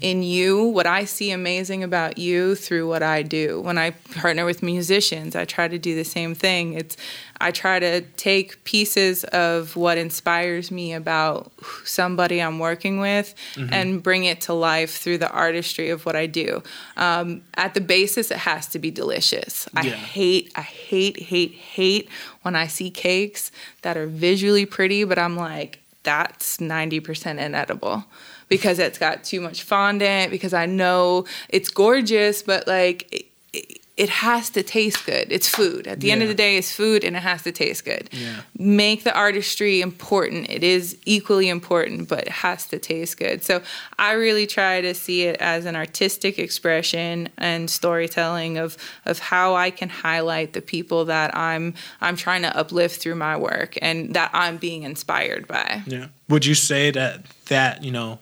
[0.00, 3.60] in you what i see amazing about you through what i do.
[3.60, 6.74] When i partner with musicians i try to do the same thing.
[6.74, 6.96] It's
[7.42, 11.50] I try to take pieces of what inspires me about
[11.84, 13.34] somebody I'm working with
[13.72, 16.62] and bring it to life through the artistry of what I do.
[16.96, 19.68] Um, at the basis, it has to be delicious.
[19.74, 19.94] I Yeah.
[19.96, 22.08] hate, I hate, hate, hate
[22.42, 23.50] when I see cakes
[23.82, 28.04] that are visually pretty, but I'm like, that's 90% inedible
[28.48, 33.31] because it's got too much fondant, because I know it's gorgeous, but like,
[33.96, 35.26] it, has to taste good.
[35.30, 35.86] It's food.
[35.86, 38.08] At the end of the day, it's food and it has to taste good.
[38.12, 38.42] Yeah.
[38.56, 40.48] Make the artistry important.
[40.50, 43.44] It is equally important, but it has to taste good.
[43.44, 43.62] So
[43.98, 49.54] I really try to see it as an artistic expression and storytelling of of how
[49.54, 54.14] I can highlight the people that I'm I'm trying to uplift through my work and
[54.14, 55.82] that I'm being inspired by.
[55.86, 56.08] Yeah.
[56.28, 58.18] Would you say that that you know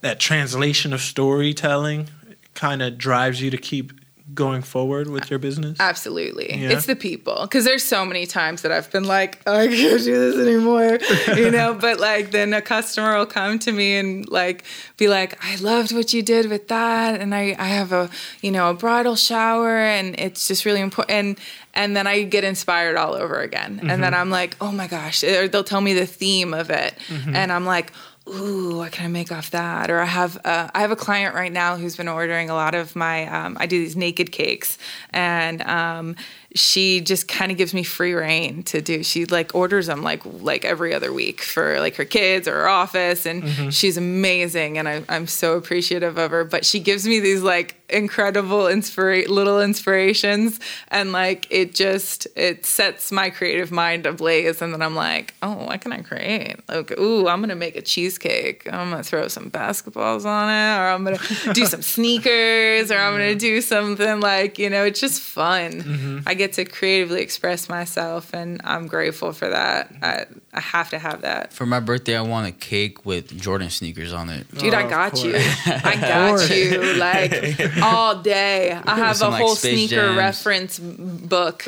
[0.00, 2.08] that translation of storytelling
[2.54, 3.92] kind of drives you to keep
[4.34, 5.78] going forward with your business?
[5.80, 6.54] Absolutely.
[6.54, 6.70] Yeah.
[6.70, 7.42] It's the people.
[7.42, 10.98] Because there's so many times that I've been like, oh, I can't do this anymore,
[11.36, 11.74] you know?
[11.74, 14.64] But like, then a customer will come to me and like
[14.96, 17.20] be like, I loved what you did with that.
[17.20, 18.10] And I, I have a,
[18.42, 21.10] you know, a bridal shower and it's just really important.
[21.10, 21.40] And,
[21.74, 23.78] and then I get inspired all over again.
[23.80, 24.14] And then mm-hmm.
[24.14, 25.22] I'm like, oh my gosh.
[25.22, 26.94] Or they'll tell me the theme of it.
[27.06, 27.36] Mm-hmm.
[27.36, 27.92] And I'm like,
[28.28, 29.90] ooh, what can I make off that?
[29.90, 32.74] Or I have uh, I have a client right now who's been ordering a lot
[32.74, 34.78] of my um, I do these naked cakes,
[35.10, 36.16] and um,
[36.58, 39.02] she just kind of gives me free reign to do.
[39.02, 42.68] She like orders them like like every other week for like her kids or her
[42.68, 43.70] office, and Mm-hmm.
[43.70, 46.44] she's amazing, and I, I'm so appreciative of her.
[46.44, 52.66] But she gives me these like incredible inspira- little inspirations, and like it just it
[52.66, 56.56] sets my creative mind ablaze, and then I'm like, oh, what can I create?
[56.68, 58.66] Like, ooh, I'm gonna make a cheesecake.
[58.72, 63.12] I'm gonna throw some basketballs on it, or I'm gonna do some sneakers, or I'm
[63.12, 66.22] gonna do something like you know, it's just fun.
[66.26, 69.92] I get to creatively express myself, and I'm grateful for that.
[70.02, 71.52] I, I have to have that.
[71.52, 74.50] For my birthday, I want a cake with Jordan sneakers on it.
[74.56, 75.34] Dude, Oh, I got you.
[75.36, 76.94] I got you.
[76.98, 78.72] Like all day.
[78.72, 80.16] I have Some, a whole Space sneaker Jams.
[80.16, 81.62] reference book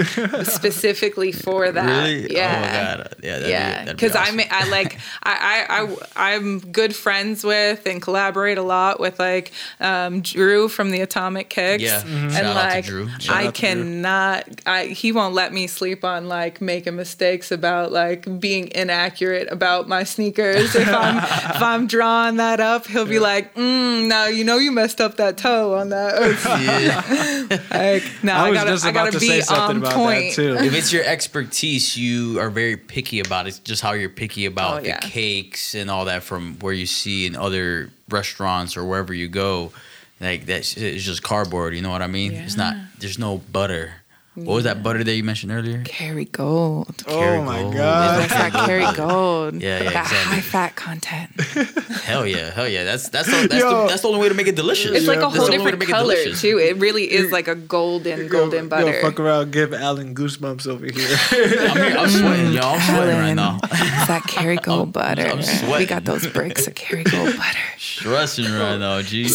[0.45, 1.87] specifically for that.
[2.09, 2.33] Really?
[2.35, 2.57] Yeah.
[2.57, 2.73] Oh my
[3.05, 3.15] god.
[3.23, 3.39] Yeah.
[3.39, 4.37] That'd yeah, Be, that'd be because I awesome.
[4.37, 9.19] ma- I like I, I I I'm good friends with and collaborate a lot with
[9.19, 11.83] like um, Drew from the Atomic Kicks.
[11.83, 12.03] Yeah.
[12.03, 12.23] Mhm.
[12.23, 13.09] and Shout out to like Drew.
[13.19, 13.53] Shout out I to Drew.
[13.53, 14.45] cannot.
[14.67, 19.89] I he won't let me sleep on like making mistakes about like being inaccurate about
[19.89, 20.75] my sneakers.
[20.75, 21.17] If I'm
[21.57, 25.17] if I'm drawing that up, he'll be like, mm, "No, you know you messed up
[25.17, 26.11] that toe on that."
[26.61, 27.59] Yeah.
[27.71, 30.35] like, no, I I, gotta I gotta to be say something on about point.
[30.37, 30.55] that too.
[30.57, 33.51] if it's your expertise, you are very picky about it.
[33.51, 34.99] It's just how you're picky about Oh, the yeah.
[35.01, 39.73] cakes and all that from where you see in other restaurants or wherever you go.
[40.21, 41.75] Like that shit is just cardboard.
[41.75, 42.33] You know what I mean?
[42.33, 42.77] It's not.
[42.99, 43.95] There's no butter.
[44.47, 45.83] What was that butter that you mentioned earlier?
[45.85, 47.05] Kerrygold.
[47.07, 47.75] Carry Oh my gold.
[47.75, 48.21] God.
[48.21, 49.41] That's that Kerrygold.
[49.61, 50.35] Yeah, yeah, that exactly.
[50.35, 51.31] high fat content.
[52.03, 52.85] Hell yeah, hell yeah.
[52.85, 54.93] That's that's the, that's, the, that's the only way to make it delicious.
[54.93, 56.41] It's like a That's whole the only way to different make it color delicious.
[56.41, 56.59] too.
[56.59, 58.93] It really is like a golden, golden Yo, butter.
[58.93, 61.19] Yo, fuck around, give Alan goosebumps over here.
[61.31, 62.61] I'm, here, I'm sweating, yo.
[62.63, 63.59] I'm sweating right mm, now.
[63.63, 65.27] It's that Kerrygold butter.
[65.27, 67.59] I'm we got those bricks of carry gold butter.
[67.79, 69.35] Stressing right now, geez.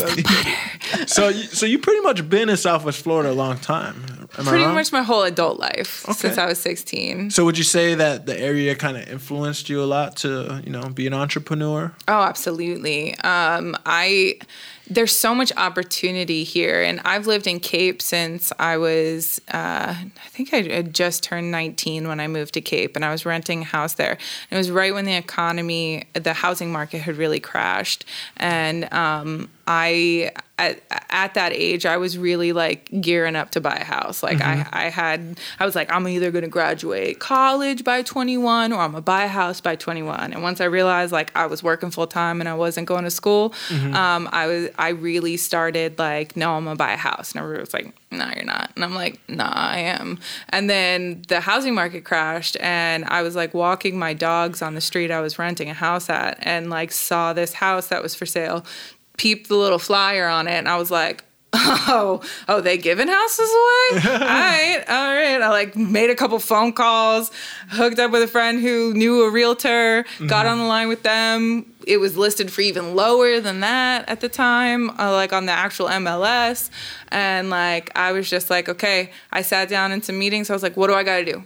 [1.07, 4.24] so, you, so you pretty much been in Southwest Florida a long time.
[4.37, 7.31] Am Pretty much my whole adult life since I was 16.
[7.31, 10.71] So, would you say that the area kind of influenced you a lot to, you
[10.71, 11.93] know, be an entrepreneur?
[12.07, 13.17] Oh, absolutely.
[13.19, 14.39] Um, I
[14.87, 20.29] there's so much opportunity here, and I've lived in Cape since I was uh, I
[20.29, 23.61] think I had just turned 19 when I moved to Cape, and I was renting
[23.61, 24.17] a house there.
[24.51, 28.05] It was right when the economy, the housing market had really crashed,
[28.37, 33.75] and um, I at, at that age I was really like gearing up to buy
[33.75, 34.23] a house.
[34.23, 38.71] Like I, I had I was like I'm either going to graduate college by 21
[38.71, 40.33] or I'm going to buy a house by 21.
[40.33, 43.11] And once I realized like I was working full time and I wasn't going to
[43.11, 43.53] school,
[43.95, 47.31] um, I was I really started like no I'm going to buy a house.
[47.31, 48.71] And everybody was like no you're not.
[48.75, 50.19] And I'm like nah I am.
[50.49, 54.81] And then the housing market crashed and I was like walking my dogs on the
[54.81, 58.25] street I was renting a house at and like saw this house that was for
[58.25, 58.65] sale
[59.17, 61.23] peeped the little flyer on it and I was like,
[61.55, 64.01] oh, oh, they giving houses away?
[64.13, 65.41] all right, all right.
[65.41, 67.31] I like made a couple phone calls,
[67.69, 71.65] hooked up with a friend who knew a realtor, got on the line with them.
[71.87, 75.51] It was listed for even lower than that at the time, uh, like on the
[75.51, 76.69] actual MLS.
[77.09, 80.49] And like, I was just like, okay, I sat down in some meetings.
[80.49, 81.43] I was like, what do I got to do?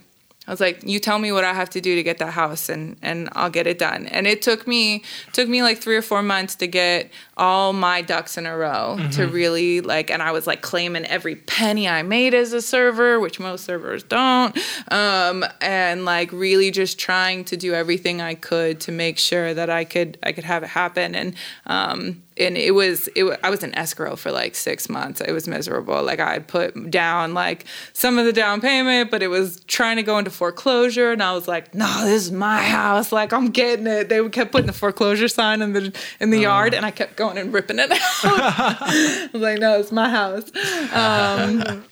[0.50, 2.68] I was like, you tell me what I have to do to get that house
[2.68, 4.08] and and I'll get it done.
[4.08, 8.02] And it took me took me like 3 or 4 months to get all my
[8.02, 12.02] ducks in a row to really like and I was like claiming every penny I
[12.02, 14.58] made as a server, which most servers don't.
[14.90, 19.70] Um and like really just trying to do everything I could to make sure that
[19.70, 21.36] I could I could have it happen and
[21.66, 25.20] um and it was it I was in escrow for like 6 months.
[25.20, 26.02] It was miserable.
[26.02, 29.96] Like I had put down like some of the down payment, but it was trying
[29.96, 33.12] to go into foreclosure and I was like, "No, this is my house.
[33.12, 36.74] Like I'm getting it." They kept putting the foreclosure sign in the in the yard
[36.74, 37.98] and I kept going and ripping it out.
[38.24, 40.50] I was like, "No, it's my house."
[40.92, 41.84] Um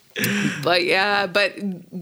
[0.63, 1.55] but yeah, but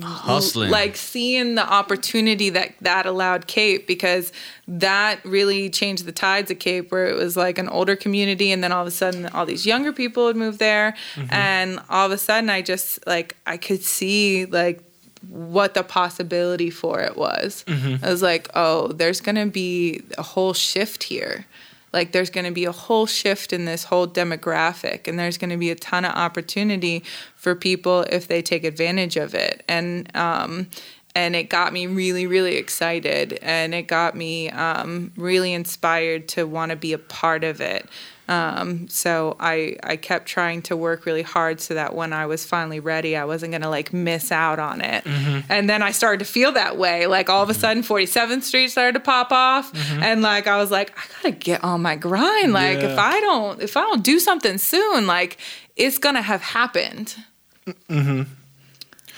[0.02, 0.70] Hustling.
[0.70, 4.32] like seeing the opportunity that that allowed Cape because
[4.66, 8.62] that really changed the tides of Cape where it was like an older community and
[8.62, 11.32] then all of a sudden all these younger people would move there mm-hmm.
[11.32, 14.82] and all of a sudden I just like I could see like
[15.28, 17.64] what the possibility for it was.
[17.66, 18.04] Mm-hmm.
[18.04, 21.46] I was like, oh, there's gonna be a whole shift here.
[21.92, 25.50] Like there's going to be a whole shift in this whole demographic, and there's going
[25.50, 27.04] to be a ton of opportunity
[27.36, 29.64] for people if they take advantage of it.
[29.68, 30.68] And um,
[31.14, 36.46] and it got me really, really excited, and it got me um, really inspired to
[36.46, 37.88] want to be a part of it.
[38.28, 42.44] Um, so I I kept trying to work really hard so that when I was
[42.44, 45.04] finally ready, I wasn't gonna like miss out on it.
[45.04, 45.40] Mm-hmm.
[45.50, 47.06] And then I started to feel that way.
[47.06, 47.60] Like all of a mm-hmm.
[47.60, 50.02] sudden, 47th Street started to pop off, mm-hmm.
[50.02, 52.52] and like I was like, I gotta get on my grind.
[52.52, 55.38] Like if I don't if I don't do something soon, like
[55.76, 57.14] it's gonna have happened.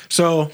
[0.09, 0.51] So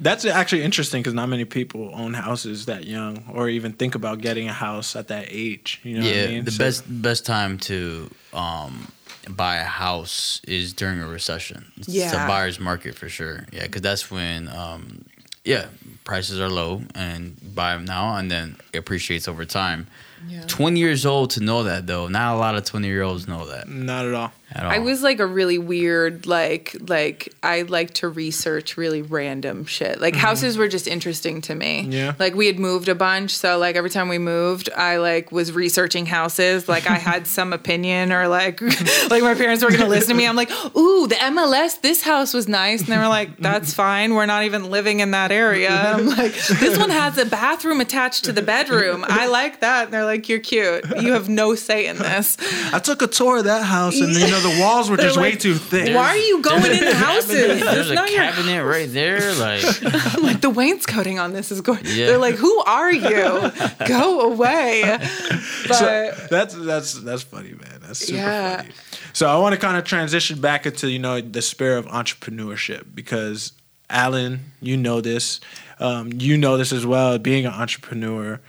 [0.00, 4.20] that's actually interesting because not many people own houses that young or even think about
[4.20, 5.80] getting a house at that age.
[5.84, 6.44] You know yeah, what I mean?
[6.44, 8.90] the So- best best time to um,
[9.28, 11.70] buy a house is during a recession.
[11.76, 12.26] It's a Yeah.
[12.26, 13.46] buyer's market for sure.
[13.52, 15.04] Yeah, because that's when um,
[15.44, 15.66] yeah
[16.04, 19.86] prices are low and buy them now and then it appreciates over time.
[20.28, 20.42] Yeah.
[20.46, 22.08] Twenty years old to know that though.
[22.08, 24.32] Not a lot of twenty year olds know that Not at all.
[24.54, 30.00] I was like a really weird like like I like to research really random shit.
[30.00, 30.20] Like mm-hmm.
[30.20, 31.82] houses were just interesting to me.
[31.82, 32.14] Yeah.
[32.18, 35.52] Like we had moved a bunch, so like every time we moved, I like was
[35.52, 36.68] researching houses.
[36.68, 38.60] Like I had some opinion or like
[39.10, 40.26] like my parents were gonna listen to me.
[40.26, 42.80] I'm like, ooh, the MLS, this house was nice.
[42.80, 44.14] And they were like, that's fine.
[44.14, 45.70] We're not even living in that area.
[45.94, 49.04] I'm like, this one has a bathroom attached to the bedroom.
[49.06, 49.84] I like that.
[49.84, 50.84] And they're like, you're cute.
[51.00, 52.36] You have no say in this.
[52.72, 55.18] I took a tour of that house, and you know the walls were They're just
[55.18, 55.94] way too thick.
[55.94, 57.30] Why are you going into houses?
[57.60, 59.34] There's It's a not your cabinet right there.
[59.34, 59.62] Like
[60.22, 61.80] like the wainscoting on this is going.
[61.84, 62.06] Yeah.
[62.06, 63.52] They're like, who are you?
[63.86, 64.82] Go away.
[65.68, 67.80] But So that's that's that's funny, man.
[67.82, 68.56] That's super Yeah.
[68.58, 68.70] funny.
[69.12, 72.94] So I want to kind of transition back into you know the spirit of entrepreneurship
[72.94, 73.52] because
[73.88, 75.40] Alan, you know this,
[75.80, 77.18] um, you know this as well.
[77.18, 78.40] Being an entrepreneur,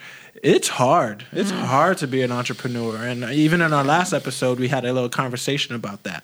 [0.43, 1.25] it's hard.
[1.31, 1.59] It's mm.
[1.59, 5.09] hard to be an entrepreneur, and even in our last episode, we had a little
[5.09, 6.23] conversation about that.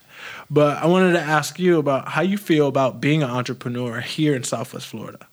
[0.50, 4.36] But I wanted to ask you about how you feel about being an entrepreneur here
[4.36, 5.28] in Southwest Florida.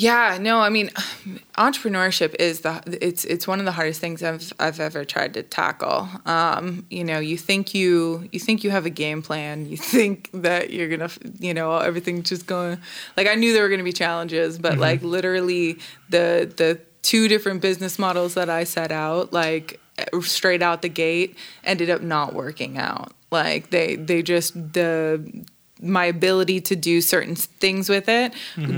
[0.00, 0.88] Yeah, no, I mean,
[1.58, 5.42] entrepreneurship is the it's it's one of the hardest things I've I've ever tried to
[5.42, 6.08] tackle.
[6.24, 9.66] Um, you know, you think you you think you have a game plan.
[9.66, 12.78] You think that you're gonna you know everything's just going
[13.16, 15.78] like I knew there were gonna be challenges, but like literally
[16.08, 19.80] the the two different business models that I set out like
[20.22, 23.12] straight out the gate ended up not working out.
[23.30, 25.44] Like they they just the
[25.82, 28.32] my ability to do certain things with it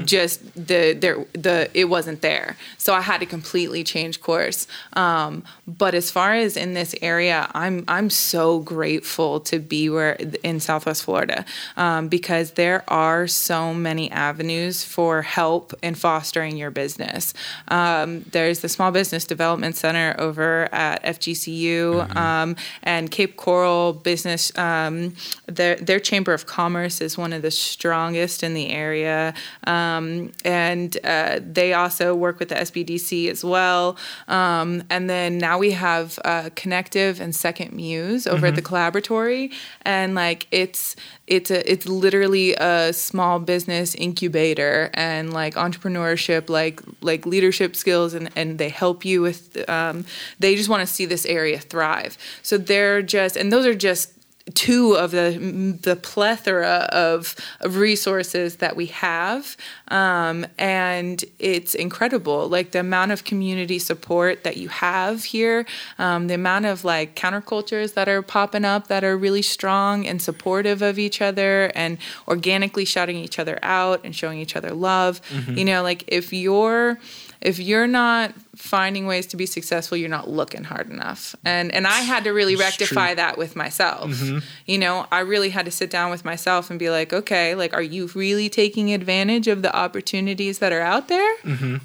[0.05, 2.57] just the there the it wasn't there.
[2.78, 4.66] So i had to completely change course.
[4.94, 10.12] Um, but as far as in this area i'm i'm so grateful to be where
[10.42, 11.44] in southwest florida
[11.76, 17.34] um, because there are so many avenues for help in fostering your business.
[17.68, 24.57] Um, there's the small business development center over at fgcu um, and cape coral business
[24.59, 25.14] um,
[25.46, 29.34] their, their chamber of commerce is one of the strongest in the area
[29.66, 33.97] um, and uh, they also work with the sbdc as well.
[34.28, 39.53] Um, and then now we have uh, connective and second muse over at the collaboratory.
[39.82, 46.80] And like it's it's a it's literally a small business incubator and like entrepreneurship like
[47.01, 50.05] like leadership skills and and they help you with um,
[50.38, 52.16] they just want to see this area thrive.
[52.43, 54.12] So they're just and those are just
[54.55, 59.57] two of the the plethora of, of resources that we have
[59.88, 62.49] um, and it's incredible.
[62.49, 65.64] Like the amount of community support that you have here
[65.99, 70.20] um, the amount of like countercultures that are popping up that are really strong and
[70.20, 75.20] supportive of each other and organically shouting each other out and showing each other love.
[75.59, 76.99] You know like if you're
[77.43, 81.86] if you're not finding ways to be successful you're not looking hard enough and and
[81.86, 83.16] i had to really It's rectify true.
[83.16, 84.38] that with myself mm-hmm.
[84.66, 87.72] you know i really had to sit down with myself and be like okay like
[87.72, 91.34] are you really taking advantage of the opportunities that are out there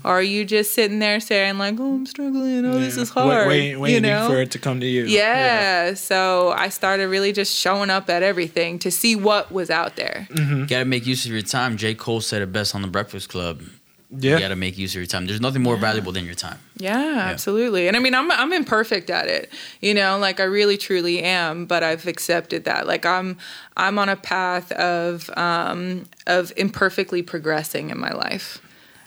[0.03, 3.47] or are you just sitting there saying like oh i'm struggling oh this is hard
[3.47, 5.05] Wait, wait, waiting you know for it to come to you.
[5.05, 5.93] yeah.
[5.93, 10.28] so i started really just showing up at everything to see what was out there
[10.32, 10.66] mm-hmm.
[10.66, 11.78] Got to make use of your time.
[11.78, 11.93] J.
[11.95, 13.62] Cole said it best on the Breakfast Club.
[14.10, 14.36] Yeah.
[14.36, 15.26] You got to make use of your time.
[15.26, 16.60] There's nothing more valuable than your time.
[16.78, 17.88] Yeah, absolutely.
[17.88, 19.51] And I mean, I'm I'm imperfect at it.
[19.82, 22.88] You know, like I really truly am, but I've accepted that.
[22.88, 23.38] Like I'm
[23.76, 28.62] I'm on a path of um of imperfectly progressing in my life.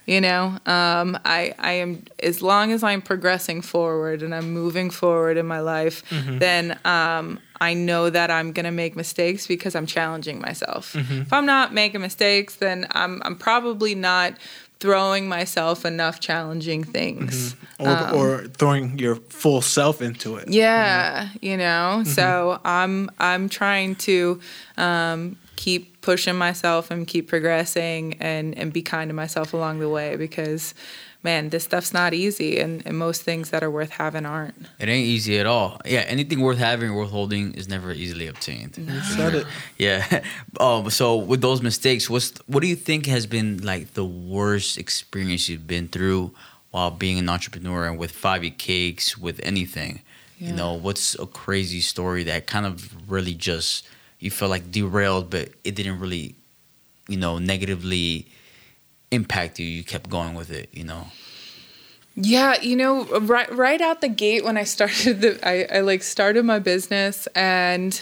[0.06, 4.90] You know, um, I I am as long as I'm progressing forward and I'm moving
[4.90, 9.86] forward in my life, then um, I know that I'm gonna make mistakes because I'm
[9.86, 10.96] challenging myself.
[10.96, 14.34] If I'm not making mistakes, then I'm I'm probably not
[14.80, 17.54] throwing myself enough challenging things.
[17.54, 17.82] Mm-hmm.
[17.82, 20.48] Or, um, or throwing your full self into it.
[20.48, 22.00] Yeah, you know.
[22.00, 22.10] Mm-hmm.
[22.10, 24.40] So I'm I'm trying to
[24.76, 29.88] um, keep pushing myself and keep progressing and and be kind to myself along the
[29.88, 30.74] way because
[31.22, 34.88] man this stuff's not easy and, and most things that are worth having aren't It
[34.88, 35.80] ain't easy at all.
[35.84, 38.74] Yeah, anything worth having, worth holding, is never easily obtained.
[39.16, 39.46] Said it.
[39.78, 40.22] Yeah.
[40.60, 40.90] Um.
[40.90, 45.48] So with those mistakes, what's what do you think has been like the worst experience
[45.48, 46.32] you've been through
[46.70, 50.02] while being an entrepreneur and with Five E Cakes, with anything?
[50.38, 50.48] Yeah.
[50.48, 53.86] You know, what's a crazy story that kind of really just
[54.18, 56.34] you felt like derailed, but it didn't really,
[57.08, 58.26] you know, negatively
[59.10, 59.66] impact you.
[59.66, 60.68] You kept going with it.
[60.72, 61.06] You know.
[62.16, 66.02] Yeah, you know, right right out the gate when I started the I, I like
[66.02, 68.00] started my business and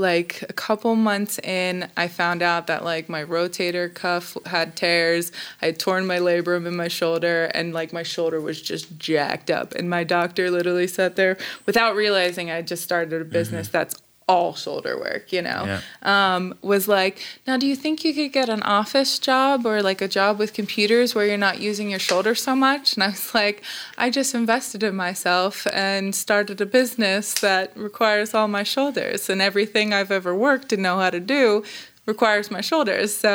[0.00, 5.30] like a couple months in I found out that like my rotator cuff had tears.
[5.60, 9.50] I had torn my labrum in my shoulder and like my shoulder was just jacked
[9.50, 9.74] up.
[9.74, 11.36] And my doctor literally sat there
[11.66, 13.32] without realizing I just started a mm-hmm.
[13.32, 13.94] business that's
[14.30, 15.64] all shoulder work, you know.
[15.66, 15.80] Yeah.
[16.02, 17.18] Um, was like,
[17.48, 20.52] now do you think you could get an office job or like a job with
[20.52, 22.94] computers where you're not using your shoulder so much?
[22.94, 23.62] And I was like,
[23.98, 29.42] I just invested in myself and started a business that requires all my shoulders and
[29.42, 31.64] everything I've ever worked and know how to do
[32.14, 33.10] requires my shoulders.
[33.24, 33.32] So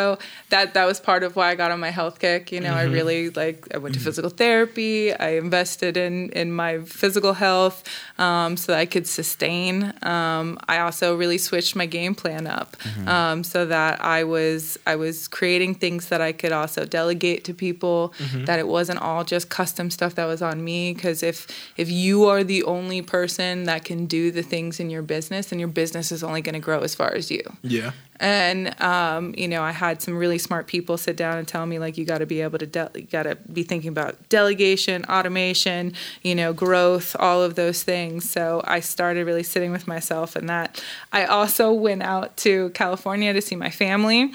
[0.53, 2.51] that that was part of why I got on my health kick.
[2.55, 4.95] You know, I really like I went to physical therapy.
[5.27, 7.77] I invested in in my physical health
[8.25, 9.93] um, so that I could sustain.
[10.15, 12.69] Um, I also really switched my game plan up
[13.07, 17.53] um, so that I was I was creating things that I could also delegate to
[17.53, 18.13] people.
[18.45, 20.93] That it wasn't all just custom stuff that was on me.
[20.93, 21.37] Because if
[21.77, 25.59] if you are the only person that can do the things in your business, then
[25.59, 27.43] your business is only going to grow as far as you.
[27.63, 27.91] Yeah.
[28.19, 31.79] And um, you know, I had some really smart people sit down and tell me
[31.79, 35.05] like you got to be able to de- you got to be thinking about delegation,
[35.05, 38.29] automation, you know, growth, all of those things.
[38.29, 40.83] So I started really sitting with myself and that.
[41.11, 44.31] I also went out to California to see my family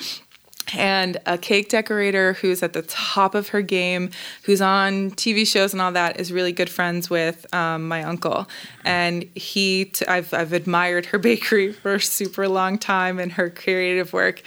[0.75, 4.11] and a cake decorator who's at the top of her game,
[4.43, 8.49] who's on TV shows and all that, is really good friends with um, my uncle.
[8.85, 13.51] And he, t- I've, I've admired her bakery for a super long time and her
[13.51, 14.43] creative work.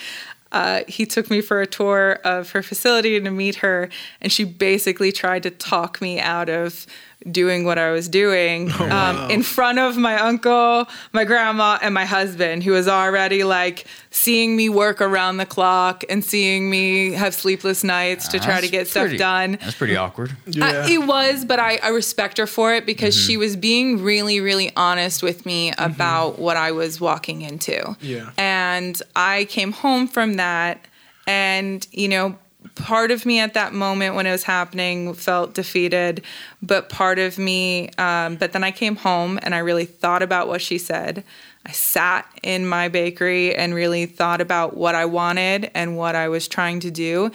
[0.52, 3.90] Uh, he took me for a tour of her facility to meet her,
[4.22, 6.86] and she basically tried to talk me out of
[7.32, 12.06] doing what I was doing um, in front of my uncle, my grandma, and my
[12.06, 17.34] husband, who was already like seeing me work around the clock and seeing me have
[17.34, 19.58] sleepless nights to try to That's get stuff done.
[19.62, 20.32] That's pretty awkward.
[20.48, 23.28] Uh, it was, but I, I respect her for it because Mm-hmm.
[23.28, 27.96] she was being really, really honest with me about what I was walking into.
[28.02, 28.32] Yeah.
[28.38, 30.86] And I came home from that,
[31.28, 32.38] and, you know,
[32.76, 36.24] part of me at that moment when it was happening felt defeated,
[36.62, 40.48] but part of me, um, but then I came home and I really thought about
[40.48, 41.24] what she said.
[41.66, 46.28] I sat in my bakery and really thought about what I wanted and what I
[46.28, 47.32] was trying to do.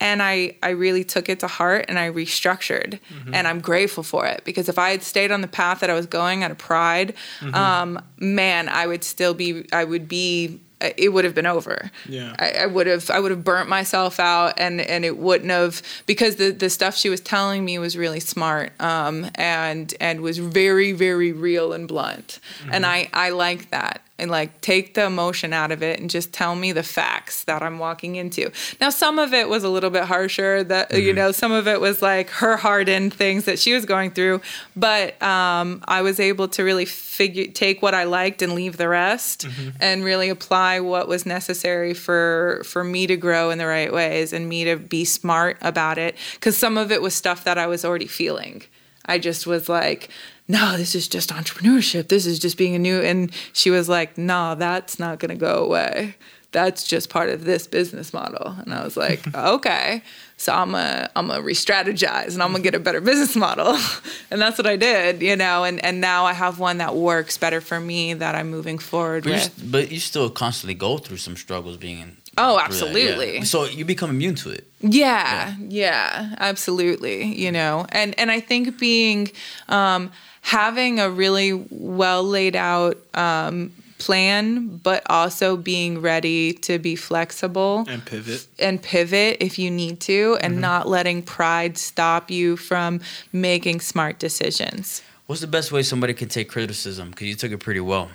[0.00, 3.00] And I, I really took it to heart and I restructured.
[3.34, 5.94] And I'm grateful for it because if I had stayed on the path that I
[5.94, 7.14] was going out of pride,
[7.52, 11.90] um, man, I would still be I would be it would have been over.
[12.08, 12.34] Yeah.
[12.38, 15.82] I, I would have I would have burnt myself out and and it wouldn't have
[16.06, 20.38] because the the stuff she was telling me was really smart um, and and was
[20.38, 22.38] very very real and blunt
[22.70, 26.32] and I I like that and like take the emotion out of it and just
[26.32, 28.50] tell me the facts that I'm walking into.
[28.80, 31.80] Now some of it was a little bit harsher that you know some of it
[31.80, 34.40] was like her hardened things that she was going through,
[34.76, 38.88] but um, I was able to really figure take what I liked and leave the
[38.88, 39.46] rest
[39.80, 44.32] and really apply what was necessary for for me to grow in the right ways
[44.32, 47.66] and me to be smart about it cuz some of it was stuff that I
[47.66, 48.62] was already feeling.
[49.08, 50.10] I just was like,
[50.48, 52.08] no, this is just entrepreneurship.
[52.08, 53.00] This is just being a new.
[53.00, 56.14] And she was like, no, that's not going to go away.
[56.50, 58.56] That's just part of this business model.
[58.64, 60.02] And I was like, okay.
[60.38, 63.76] So I'm a I'm a re-strategize and I'm gonna get a better business model,
[64.30, 65.64] and that's what I did, you know.
[65.64, 69.24] And and now I have one that works better for me that I'm moving forward
[69.24, 69.72] But, with.
[69.72, 72.16] but you still constantly go through some struggles being in.
[72.36, 72.64] Oh, that, yeah.
[72.66, 73.44] absolutely.
[73.44, 74.64] So you become immune to it.
[74.80, 77.24] Yeah, yeah, absolutely.
[77.34, 79.32] You know, and and I think being
[79.68, 86.94] um, having a really well laid out um, plan, but also being ready to be
[86.96, 88.46] flexible And pivot.
[88.58, 93.00] and pivot if you need to, and not letting pride stop you from
[93.32, 95.02] making smart decisions.
[95.26, 97.10] What's the best way somebody can take criticism?
[97.10, 98.08] Because you took it pretty well.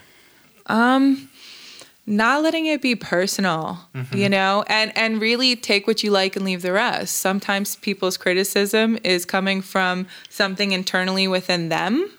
[2.05, 4.17] Not letting it be personal mm-hmm.
[4.17, 7.17] you know and and really take what you like and leave the rest.
[7.17, 12.09] Sometimes people's criticism is coming from something internally within them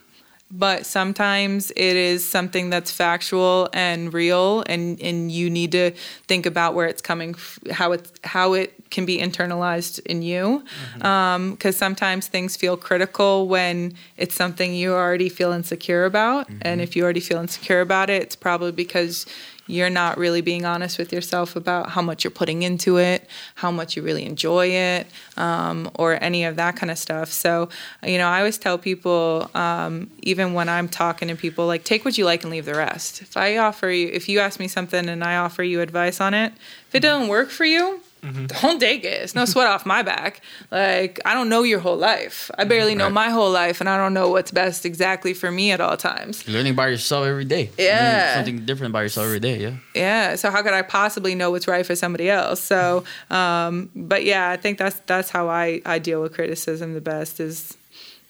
[0.51, 5.91] but sometimes it is something that's factual and real and and you need to
[6.29, 7.35] think about where it's coming
[7.73, 10.63] how it's how it can be internalized in you.
[10.95, 11.07] Mm-hmm.
[11.07, 16.63] Um, because sometimes things feel critical when it's something you already feel insecure about and
[16.63, 16.81] mm-hmm.
[16.81, 19.27] if you already feel insecure about it it's probably because
[19.67, 23.71] you're not really being honest with yourself about how much you're putting into it, how
[23.71, 25.07] much you really enjoy it,
[25.37, 27.31] um, or any of that kind of stuff.
[27.31, 27.69] So,
[28.03, 32.05] you know, I always tell people, um, even when I'm talking to people, like, take
[32.05, 33.23] what you like and leave the rest.
[33.23, 36.35] If I offer you, if you ask me something and I offer you advice on
[36.35, 36.53] it,
[36.89, 38.01] if it doesn't work for you,
[38.47, 39.23] don't take it.
[39.23, 40.41] It's no sweat off my back.
[40.71, 42.51] Like, I don't know your whole life.
[42.57, 45.73] I barely know my whole life, and I don't know what's best exactly for me
[45.73, 46.47] at all times.
[46.49, 47.71] Learning by yourself every day.
[47.79, 48.35] Yeah.
[48.35, 49.61] Learning something different by yourself every day.
[49.61, 49.77] Yeah.
[49.95, 54.25] yeah so how could i possibly know what's right for somebody else so um but
[54.25, 57.77] yeah i think that's that's how i i deal with criticism the best is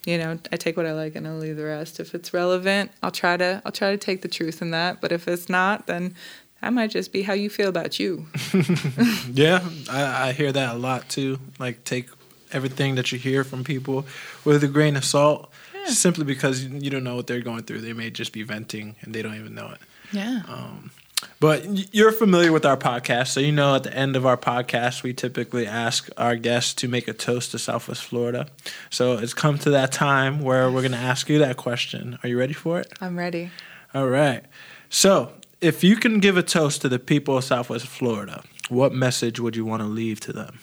[0.07, 2.91] you know i take what i like and i'll leave the rest if it's relevant
[3.03, 5.87] i'll try to i'll try to take the truth in that but if it's not
[5.87, 6.15] then
[6.65, 8.27] that might just be how you feel about you
[9.33, 9.61] Yeah,
[9.91, 11.39] I, I hear that a lot too.
[11.59, 12.09] Like take
[12.53, 14.07] everything that you hear from people
[14.45, 15.51] with a grain of salt,
[15.87, 17.81] simply because you you don't know what they're going through.
[17.83, 19.79] They may just be venting and they don't even know it.
[20.13, 20.91] yeah um,
[21.41, 25.03] But you're familiar with our podcast, so you know at the end of our podcast,
[25.03, 28.47] we typically ask our guests to make a toast to Southwest Florida.
[28.91, 32.19] So it's come to that time where we're going to ask you that question.
[32.23, 32.89] Are you ready for it?
[33.01, 33.51] i'm ready
[33.95, 34.43] All right.
[34.89, 35.33] So
[35.65, 39.57] if you can give a toast to the people of Southwest Florida, what message would
[39.57, 40.59] you want to leave to them?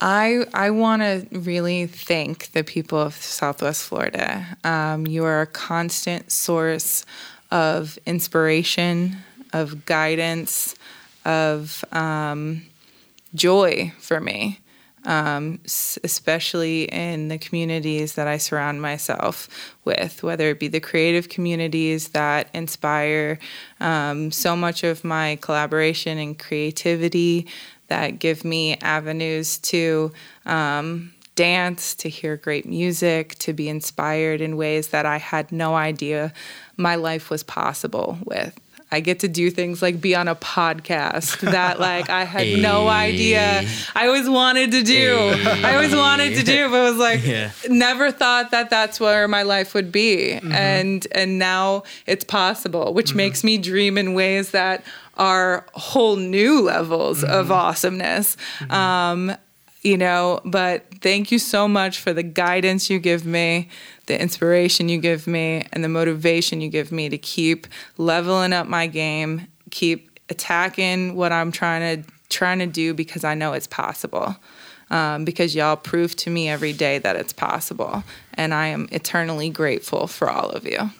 [0.00, 4.58] I I want to really thank the people of Southwest Florida.
[4.64, 7.06] Um, you are a constant source
[7.52, 9.18] of inspiration,
[9.52, 10.74] of guidance,
[11.24, 12.62] of um,
[13.32, 14.58] joy for me,
[15.04, 19.48] um, especially in the communities that I surround myself
[19.84, 23.38] with, whether it be the creative communities that inspire
[23.80, 27.46] um, so much of my collaboration and creativity,
[27.88, 30.12] that give me avenues to
[30.46, 35.74] um, dance, to hear great music, to be inspired in ways that I had no
[35.74, 36.32] idea
[36.76, 38.58] my life was possible with.
[38.92, 42.88] I get to do things like be on a podcast that like I had no
[42.88, 42.92] eh.
[42.92, 43.66] idea
[43.96, 45.16] I always wanted to do.
[45.64, 47.50] I always wanted to do, but was like Yeah.
[47.68, 50.34] never thought that that's where my life would be.
[50.34, 50.52] Mm-hmm.
[50.52, 53.16] And and now it's possible, which mm-hmm.
[53.16, 54.84] makes me dream in ways that
[55.16, 57.32] are whole new levels mm-hmm.
[57.32, 58.36] of awesomeness.
[58.70, 59.34] Um,
[59.82, 63.68] you know, but thank you so much for the guidance you give me,
[64.06, 67.66] the inspiration you give me, and the motivation you give me to keep
[67.98, 73.34] leveling up my game, keep attacking what I'm trying to trying to do because I
[73.34, 74.36] know it's possible.
[74.90, 78.04] Um, because y'all prove to me every day that it's possible,
[78.34, 80.90] and I am eternally grateful for all of you.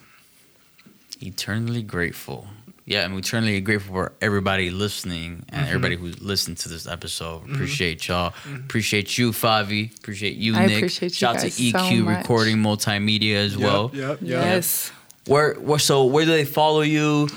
[1.20, 2.46] Eternally grateful.
[2.92, 5.68] Yeah, I'm eternally grateful for everybody listening and Mm-hmm.
[5.68, 7.48] everybody who listened to this episode.
[7.50, 8.34] Appreciate y'all.
[8.54, 9.96] Appreciate you, Favi.
[9.98, 10.76] Appreciate you, I Nick.
[10.76, 12.18] appreciate you Shout out guys to so EQ much.
[12.18, 13.90] Recording Multimedia as well.
[13.94, 14.18] Yep.
[14.20, 14.92] Yes.
[15.26, 17.28] Where, where so where do they follow you?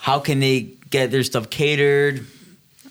[0.00, 2.26] How can they get their stuff catered?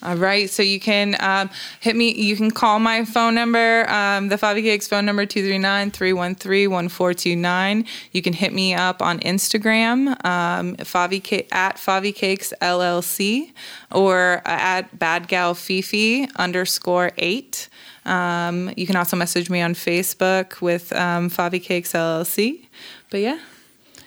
[0.04, 0.50] All right.
[0.50, 1.50] So you can um,
[1.80, 2.14] hit me.
[2.14, 7.86] You can call my phone number, um, the Favi Cakes phone number, 239 313 1429.
[8.12, 13.54] You can hit me up on Instagram, um, Favi at Favi Cakes LLC,
[13.92, 17.70] or at Bad Gal Fifi underscore eight.
[18.06, 22.66] Um, you can also message me on Facebook with um, Favi Cakes LLC.
[23.10, 23.40] But yeah,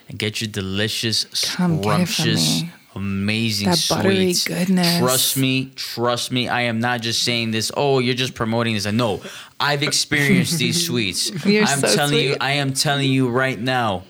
[0.09, 1.25] and get your delicious,
[1.55, 2.63] Come scrumptious.
[2.97, 4.43] Amazing That buttery sweets.
[4.47, 4.99] goodness.
[4.99, 6.47] Trust me, trust me.
[6.47, 7.71] I am not just saying this.
[7.77, 8.85] Oh, you're just promoting this.
[8.91, 9.21] No,
[9.59, 11.31] I've experienced these sweets.
[11.45, 12.35] You're I'm so telling you.
[12.41, 14.03] I am telling you right now.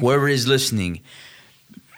[0.00, 1.00] whoever is listening.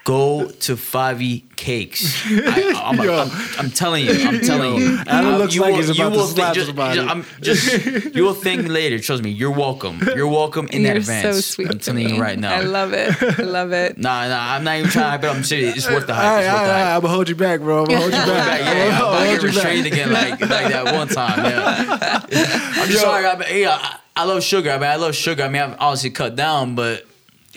[0.03, 2.23] Go to Favi Cakes.
[2.25, 3.29] I, I'm, I'm,
[3.59, 4.13] I'm telling you.
[4.13, 4.97] I'm telling you.
[5.05, 6.95] Adam looks you like will- he's you about to slap just, somebody.
[6.95, 8.97] Just, I'm just, you will thank me later.
[8.97, 9.29] Trust me.
[9.29, 9.99] You're welcome.
[10.15, 11.35] You're welcome in you're advance.
[11.35, 11.69] so sweet.
[11.69, 12.15] I'm telling me.
[12.15, 12.55] you right now.
[12.55, 13.15] I love it.
[13.21, 13.99] I love it.
[13.99, 15.27] Nah, nah, I'm not even trying to hype it.
[15.27, 15.35] up.
[15.35, 15.77] I'm serious.
[15.77, 16.25] It's worth the hype.
[16.25, 16.95] All right, it's worth all right.
[16.95, 17.81] I'm gonna hold you back, bro.
[17.83, 18.59] I'm gonna hold you back.
[18.59, 21.45] Yeah, yeah, I'm I'm gonna get restrained again like like that one time.
[21.45, 22.21] Yeah.
[22.81, 23.27] I'm sorry.
[23.27, 24.71] I mean, yeah, I, I love sugar.
[24.71, 25.43] I mean, I love sugar.
[25.43, 27.05] I mean, I've obviously cut down, but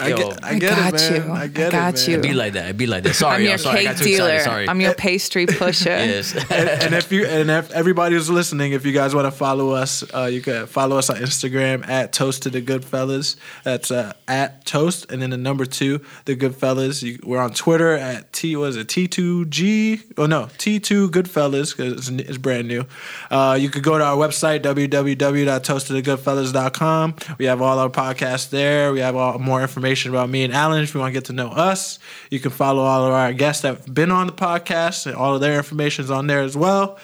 [0.00, 0.16] I Yo.
[0.16, 1.22] get, I I get got it, man.
[1.28, 1.32] you.
[1.32, 2.12] I I get got it, you.
[2.14, 2.22] man.
[2.22, 2.64] Be like that.
[2.64, 3.14] It'd be like that.
[3.14, 3.48] Sorry, I'm y'all.
[3.50, 4.30] your sorry, I cake got too dealer.
[4.30, 4.44] excited.
[4.50, 4.68] Sorry.
[4.68, 5.90] I'm your pastry pusher.
[5.90, 6.34] yes.
[6.50, 9.70] and, and if you and if everybody who's listening, if you guys want to follow
[9.70, 13.36] us, uh, you can follow us on Instagram at Toast to the Goodfellas.
[13.62, 17.00] That's uh, at Toast, and then the number two, the Goodfellas.
[17.04, 20.00] You, we're on Twitter at T was it T two G?
[20.18, 22.84] Oh no, T two Goodfellas because it's, it's brand new.
[23.30, 27.14] Uh, you could go to our website www.toasttothegoodfellas.com.
[27.38, 28.92] We have all our podcasts there.
[28.92, 31.32] We have all more information about me and Alan if you want to get to
[31.32, 31.98] know us.
[32.30, 35.34] You can follow all of our guests that have been on the podcast, and all
[35.34, 36.98] of their information is on there as well.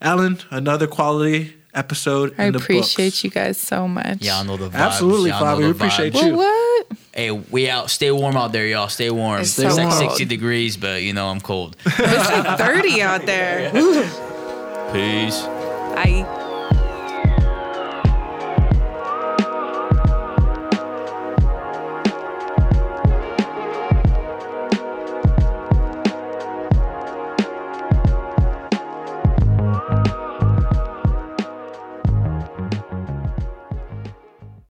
[0.00, 3.24] Alan, another quality episode I in the appreciate books.
[3.24, 4.22] you guys so much.
[4.22, 4.74] Y'all know the vibes.
[4.74, 6.26] Absolutely, Y'all know We appreciate vibes.
[6.26, 6.36] you.
[6.36, 6.48] Well,
[6.88, 6.98] what?
[7.14, 7.90] Hey, we out.
[7.90, 8.88] Stay warm out there, y'all.
[8.88, 9.40] Stay warm.
[9.40, 10.10] It's It's, so like cold.
[10.10, 11.76] 60 degrees, but you know I'm cold.
[11.84, 13.70] It's like 30 out there.
[14.92, 15.42] Peace.
[15.44, 16.37] I.